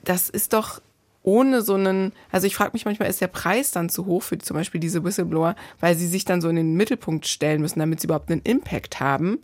[0.03, 0.81] das ist doch
[1.27, 4.37] ohne so einen, also ich frage mich manchmal, ist der Preis dann zu hoch für
[4.37, 7.99] zum Beispiel diese Whistleblower, weil sie sich dann so in den Mittelpunkt stellen müssen, damit
[7.99, 9.39] sie überhaupt einen Impact haben,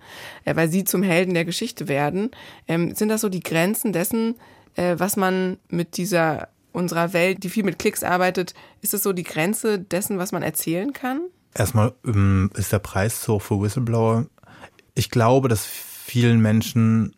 [0.46, 2.32] äh, weil sie zum Helden der Geschichte werden.
[2.70, 4.36] Ähm, sind das so die Grenzen dessen,
[4.76, 9.12] äh, was man mit dieser unserer Welt, die viel mit Klicks arbeitet, ist es so
[9.12, 11.20] die Grenze dessen, was man erzählen kann?
[11.54, 14.28] Erstmal ähm, ist der Preis so für Whistleblower.
[14.96, 17.14] Ich glaube, dass vielen Menschen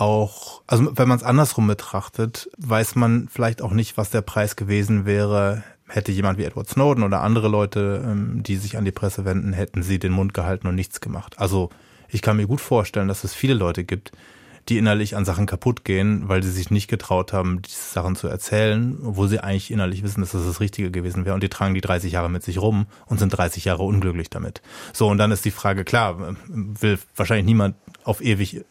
[0.00, 4.56] auch, also wenn man es andersrum betrachtet, weiß man vielleicht auch nicht, was der Preis
[4.56, 8.92] gewesen wäre, hätte jemand wie Edward Snowden oder andere Leute, ähm, die sich an die
[8.92, 11.38] Presse wenden, hätten sie den Mund gehalten und nichts gemacht.
[11.38, 11.70] Also
[12.08, 14.12] ich kann mir gut vorstellen, dass es viele Leute gibt,
[14.68, 18.28] die innerlich an Sachen kaputt gehen, weil sie sich nicht getraut haben, diese Sachen zu
[18.28, 21.34] erzählen, obwohl sie eigentlich innerlich wissen, dass das das Richtige gewesen wäre.
[21.34, 24.60] Und die tragen die 30 Jahre mit sich rum und sind 30 Jahre unglücklich damit.
[24.92, 28.64] So, und dann ist die Frage, klar, will wahrscheinlich niemand auf ewig äh,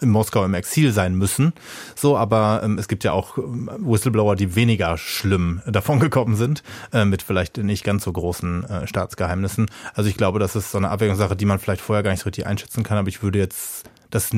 [0.00, 1.52] in Moskau im Exil sein müssen.
[1.94, 6.62] So, aber ähm, es gibt ja auch ähm, Whistleblower, die weniger schlimm davongekommen sind,
[6.92, 9.70] äh, mit vielleicht nicht ganz so großen äh, Staatsgeheimnissen.
[9.94, 12.28] Also ich glaube, das ist so eine Abwägungssache, die man vielleicht vorher gar nicht so
[12.28, 14.30] richtig einschätzen kann, aber ich würde jetzt das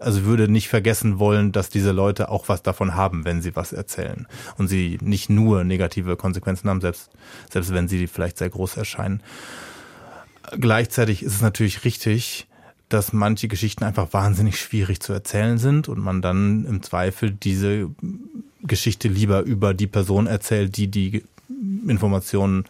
[0.00, 3.72] also würde nicht vergessen wollen, dass diese Leute auch was davon haben, wenn sie was
[3.72, 4.26] erzählen
[4.58, 7.10] und sie nicht nur negative Konsequenzen haben, selbst
[7.48, 9.22] selbst wenn sie vielleicht sehr groß erscheinen.
[10.58, 12.48] Gleichzeitig ist es natürlich richtig,
[12.88, 17.88] dass manche Geschichten einfach wahnsinnig schwierig zu erzählen sind und man dann im Zweifel diese
[18.64, 21.22] Geschichte lieber über die Person erzählt, die die
[21.86, 22.64] Informationen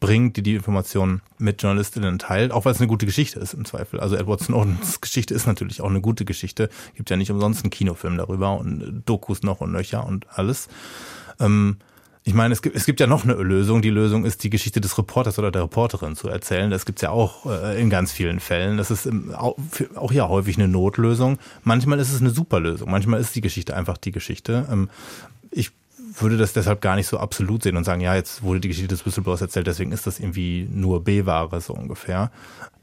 [0.00, 3.64] bringt, die die Informationen mit Journalistinnen teilt, auch weil es eine gute Geschichte ist im
[3.64, 4.00] Zweifel.
[4.00, 6.68] Also Edward Snowdens Geschichte ist natürlich auch eine gute Geschichte.
[6.94, 10.68] Gibt ja nicht umsonst einen Kinofilm darüber und Dokus noch und Nöcher und alles.
[11.40, 11.78] Ähm,
[12.24, 13.82] ich meine, es gibt, es gibt ja noch eine Lösung.
[13.82, 16.72] Die Lösung ist, die Geschichte des Reporters oder der Reporterin zu erzählen.
[16.72, 18.78] Das gibt's ja auch äh, in ganz vielen Fällen.
[18.78, 19.56] Das ist im, auch,
[19.94, 21.38] auch ja häufig eine Notlösung.
[21.62, 22.90] Manchmal ist es eine super Lösung.
[22.90, 24.66] Manchmal ist die Geschichte einfach die Geschichte.
[24.70, 24.90] Ähm,
[25.52, 25.70] ich
[26.14, 28.88] würde das deshalb gar nicht so absolut sehen und sagen, ja, jetzt wurde die Geschichte
[28.88, 32.30] des Whistleblowers erzählt, deswegen ist das irgendwie nur B-Ware, so ungefähr.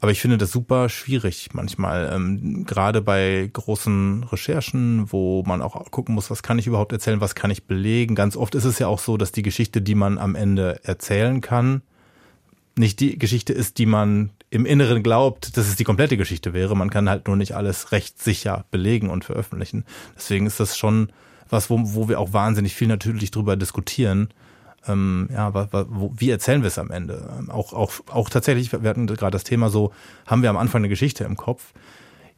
[0.00, 5.90] Aber ich finde das super schwierig manchmal, ähm, gerade bei großen Recherchen, wo man auch
[5.90, 8.14] gucken muss, was kann ich überhaupt erzählen, was kann ich belegen.
[8.14, 11.40] Ganz oft ist es ja auch so, dass die Geschichte, die man am Ende erzählen
[11.40, 11.82] kann,
[12.76, 16.76] nicht die Geschichte ist, die man im Inneren glaubt, dass es die komplette Geschichte wäre.
[16.76, 19.84] Man kann halt nur nicht alles recht sicher belegen und veröffentlichen.
[20.16, 21.08] Deswegen ist das schon
[21.54, 24.28] was, wo, wo wir auch wahnsinnig viel natürlich drüber diskutieren.
[24.86, 27.30] Ähm, ja, wo, wie erzählen wir es am Ende?
[27.38, 29.92] Ähm, auch, auch, auch tatsächlich, wir hatten gerade das Thema so,
[30.26, 31.72] haben wir am Anfang eine Geschichte im Kopf?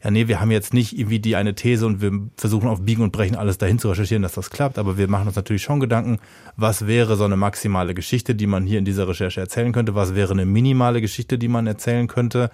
[0.03, 3.03] Ja, nee, wir haben jetzt nicht irgendwie die eine These und wir versuchen auf Biegen
[3.03, 5.79] und Brechen alles dahin zu recherchieren, dass das klappt, aber wir machen uns natürlich schon
[5.79, 6.19] Gedanken,
[6.55, 10.13] was wäre so eine maximale Geschichte, die man hier in dieser Recherche erzählen könnte, was
[10.13, 12.51] wäre eine minimale Geschichte, die man erzählen könnte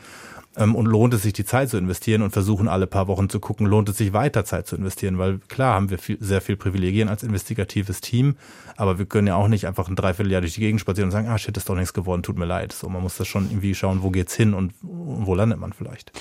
[0.55, 3.65] und lohnt es sich, die Zeit zu investieren und versuchen alle paar Wochen zu gucken,
[3.65, 7.09] lohnt es sich weiter Zeit zu investieren, weil klar haben wir viel, sehr viel Privilegien
[7.09, 8.35] als investigatives Team,
[8.77, 11.27] aber wir können ja auch nicht einfach ein Dreivierteljahr durch die Gegend spazieren und sagen,
[11.27, 12.71] ah shit, ist doch nichts geworden, tut mir leid.
[12.71, 16.11] So, man muss das schon irgendwie schauen, wo geht's hin und wo landet man vielleicht.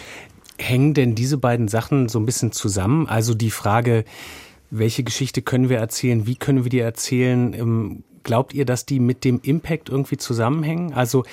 [0.58, 3.06] Hängen denn diese beiden Sachen so ein bisschen zusammen?
[3.08, 4.04] Also die Frage,
[4.70, 8.02] welche Geschichte können wir erzählen, wie können wir die erzählen?
[8.22, 10.92] Glaubt ihr, dass die mit dem Impact irgendwie zusammenhängen?
[10.94, 11.24] Also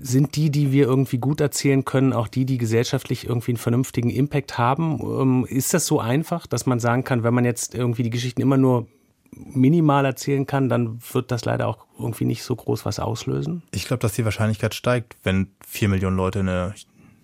[0.00, 4.10] sind die, die wir irgendwie gut erzählen können, auch die, die gesellschaftlich irgendwie einen vernünftigen
[4.10, 5.00] Impact haben?
[5.00, 8.40] Ähm, ist das so einfach, dass man sagen kann, wenn man jetzt irgendwie die Geschichten
[8.40, 8.86] immer nur
[9.34, 13.62] minimal erzählen kann, dann wird das leider auch irgendwie nicht so groß was auslösen?
[13.72, 16.74] Ich glaube, dass die Wahrscheinlichkeit steigt, wenn vier Millionen Leute eine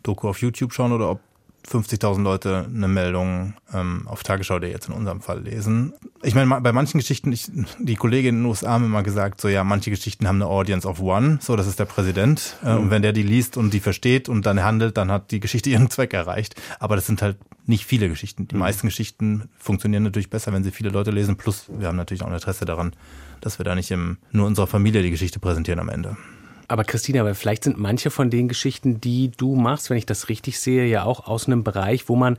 [0.03, 1.21] Doku auf YouTube schauen oder ob
[1.67, 5.93] 50.000 Leute eine Meldung ähm, auf Tagesschau.de jetzt in unserem Fall lesen.
[6.23, 9.49] Ich meine, bei manchen Geschichten, ich, die Kollegin in den USA haben immer gesagt, so
[9.49, 12.57] ja, manche Geschichten haben eine Audience of one, so das ist der Präsident.
[12.65, 12.81] Äh, mhm.
[12.81, 15.71] Und wenn der die liest und die versteht und dann handelt, dann hat die Geschichte
[15.71, 16.55] ihren Zweck erreicht.
[16.79, 18.49] Aber das sind halt nicht viele Geschichten.
[18.49, 18.61] Die mhm.
[18.61, 21.37] meisten Geschichten funktionieren natürlich besser, wenn sie viele Leute lesen.
[21.37, 22.93] Plus, wir haben natürlich auch ein Interesse daran,
[23.41, 26.17] dass wir da nicht im, nur unserer Familie die Geschichte präsentieren am Ende.
[26.69, 30.29] Aber Christina, aber vielleicht sind manche von den Geschichten, die du machst, wenn ich das
[30.29, 32.37] richtig sehe, ja auch aus einem Bereich, wo man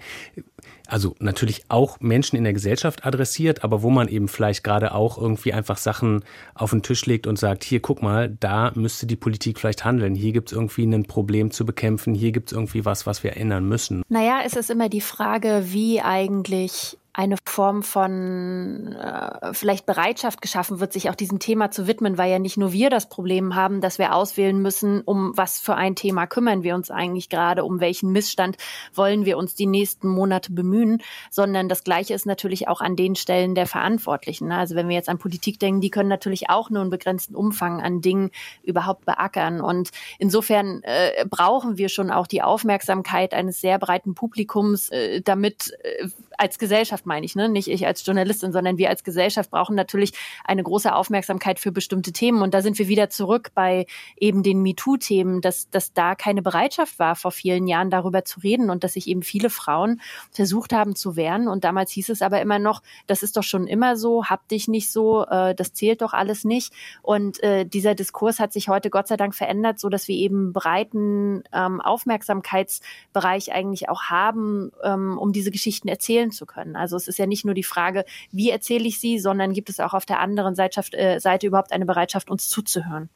[0.88, 5.18] also natürlich auch Menschen in der Gesellschaft adressiert, aber wo man eben vielleicht gerade auch
[5.18, 9.16] irgendwie einfach Sachen auf den Tisch legt und sagt, hier guck mal, da müsste die
[9.16, 10.16] Politik vielleicht handeln.
[10.16, 13.38] Hier gibt es irgendwie ein Problem zu bekämpfen, hier gibt es irgendwie was, was wir
[13.38, 14.04] ändern müssen.
[14.10, 20.80] Naja, es ist immer die Frage, wie eigentlich eine Form von äh, vielleicht Bereitschaft geschaffen
[20.80, 23.82] wird, sich auch diesem Thema zu widmen, weil ja nicht nur wir das Problem haben,
[23.82, 27.80] dass wir auswählen müssen, um was für ein Thema kümmern wir uns eigentlich gerade, um
[27.80, 28.58] welchen Missstand
[28.94, 33.16] wollen wir uns die nächsten Monate bemühen, sondern das Gleiche ist natürlich auch an den
[33.16, 34.50] Stellen der Verantwortlichen.
[34.50, 34.58] Ne?
[34.58, 37.82] Also wenn wir jetzt an Politik denken, die können natürlich auch nur einen begrenzten Umfang
[37.82, 38.30] an Dingen
[38.62, 39.62] überhaupt beackern.
[39.62, 45.74] Und insofern äh, brauchen wir schon auch die Aufmerksamkeit eines sehr breiten Publikums, äh, damit
[45.84, 47.50] äh, als Gesellschaft Gesellschaft meine ich, ne?
[47.50, 52.12] nicht ich als Journalistin, sondern wir als Gesellschaft brauchen natürlich eine große Aufmerksamkeit für bestimmte
[52.12, 52.42] Themen.
[52.42, 53.86] Und da sind wir wieder zurück bei
[54.18, 58.70] eben den MeToo-Themen, dass, dass da keine Bereitschaft war, vor vielen Jahren darüber zu reden
[58.70, 60.02] und dass sich eben viele Frauen
[60.32, 61.48] versucht haben zu wehren.
[61.48, 64.68] Und damals hieß es aber immer noch, das ist doch schon immer so, hab dich
[64.68, 66.74] nicht so, äh, das zählt doch alles nicht.
[67.02, 70.54] Und äh, dieser Diskurs hat sich heute Gott sei Dank verändert, so dass wir eben
[70.54, 76.76] breiten ähm, Aufmerksamkeitsbereich eigentlich auch haben, ähm, um diese Geschichten erzählen zu können.
[76.76, 79.80] Also es ist ja nicht nur die Frage, wie erzähle ich sie, sondern gibt es
[79.80, 83.10] auch auf der anderen Seite, äh, Seite überhaupt eine Bereitschaft, uns zuzuhören.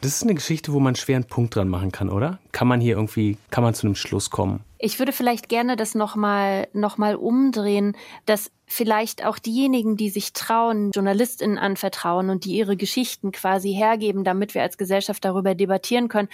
[0.00, 2.38] Das ist eine Geschichte, wo man einen schweren Punkt dran machen kann, oder?
[2.52, 4.60] Kann man hier irgendwie, kann man zu einem Schluss kommen?
[4.78, 7.96] Ich würde vielleicht gerne das nochmal noch mal umdrehen,
[8.26, 14.24] dass vielleicht auch diejenigen, die sich trauen, JournalistInnen anvertrauen und die ihre Geschichten quasi hergeben,
[14.24, 16.28] damit wir als Gesellschaft darüber debattieren können,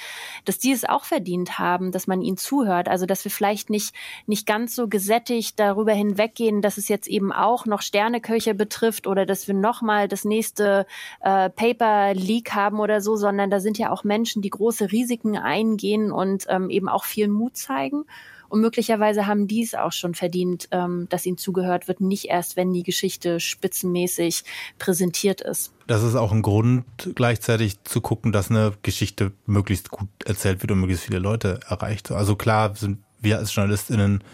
[0.45, 2.89] dass die es auch verdient haben, dass man ihnen zuhört.
[2.89, 3.95] Also, dass wir vielleicht nicht,
[4.26, 9.26] nicht ganz so gesättigt darüber hinweggehen, dass es jetzt eben auch noch Sterneköche betrifft oder
[9.26, 10.87] dass wir nochmal das nächste
[11.20, 16.12] äh, Paper-Leak haben oder so, sondern da sind ja auch Menschen, die große Risiken eingehen
[16.12, 18.05] und ähm, eben auch viel Mut zeigen.
[18.51, 22.57] Und möglicherweise haben die es auch schon verdient, ähm, dass ihnen zugehört wird, nicht erst,
[22.57, 24.44] wenn die Geschichte spitzenmäßig
[24.78, 25.72] präsentiert ist.
[25.86, 26.84] Das ist auch ein Grund,
[27.14, 32.11] gleichzeitig zu gucken, dass eine Geschichte möglichst gut erzählt wird und möglichst viele Leute erreicht.
[32.11, 34.24] Also klar sind wir als JournalistInnen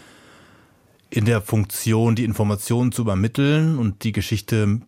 [1.09, 4.81] in der Funktion, die Informationen zu übermitteln und die Geschichte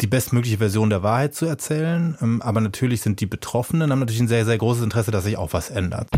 [0.00, 2.16] die bestmögliche Version der Wahrheit zu erzählen.
[2.20, 5.38] Ähm, aber natürlich sind die Betroffenen, haben natürlich ein sehr, sehr großes Interesse, dass sich
[5.38, 6.08] auch was ändert.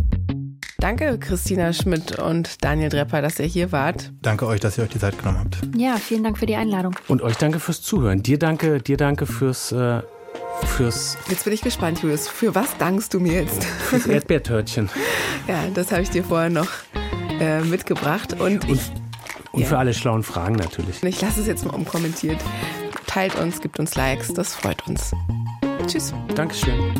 [0.78, 4.12] Danke, Christina Schmidt und Daniel Drepper, dass ihr hier wart.
[4.20, 5.58] Danke euch, dass ihr euch die Zeit genommen habt.
[5.76, 6.94] Ja, vielen Dank für die Einladung.
[7.08, 8.22] Und euch danke fürs Zuhören.
[8.22, 10.02] Dir danke, dir danke fürs, äh,
[10.64, 11.16] fürs.
[11.30, 12.28] Jetzt bin ich gespannt, Julius.
[12.28, 13.64] Für was dankst du mir jetzt?
[13.64, 14.90] Fürs Erdbeertörtchen.
[15.48, 16.68] ja, das habe ich dir vorher noch
[17.40, 18.34] äh, mitgebracht.
[18.34, 18.80] Und, und, ich,
[19.52, 19.66] und ja.
[19.66, 21.02] für alle schlauen Fragen natürlich.
[21.02, 22.40] Ich lasse es jetzt mal umkommentiert.
[23.06, 25.12] Teilt uns, gibt uns Likes, das freut uns.
[25.86, 26.12] Tschüss.
[26.34, 26.92] Dankeschön.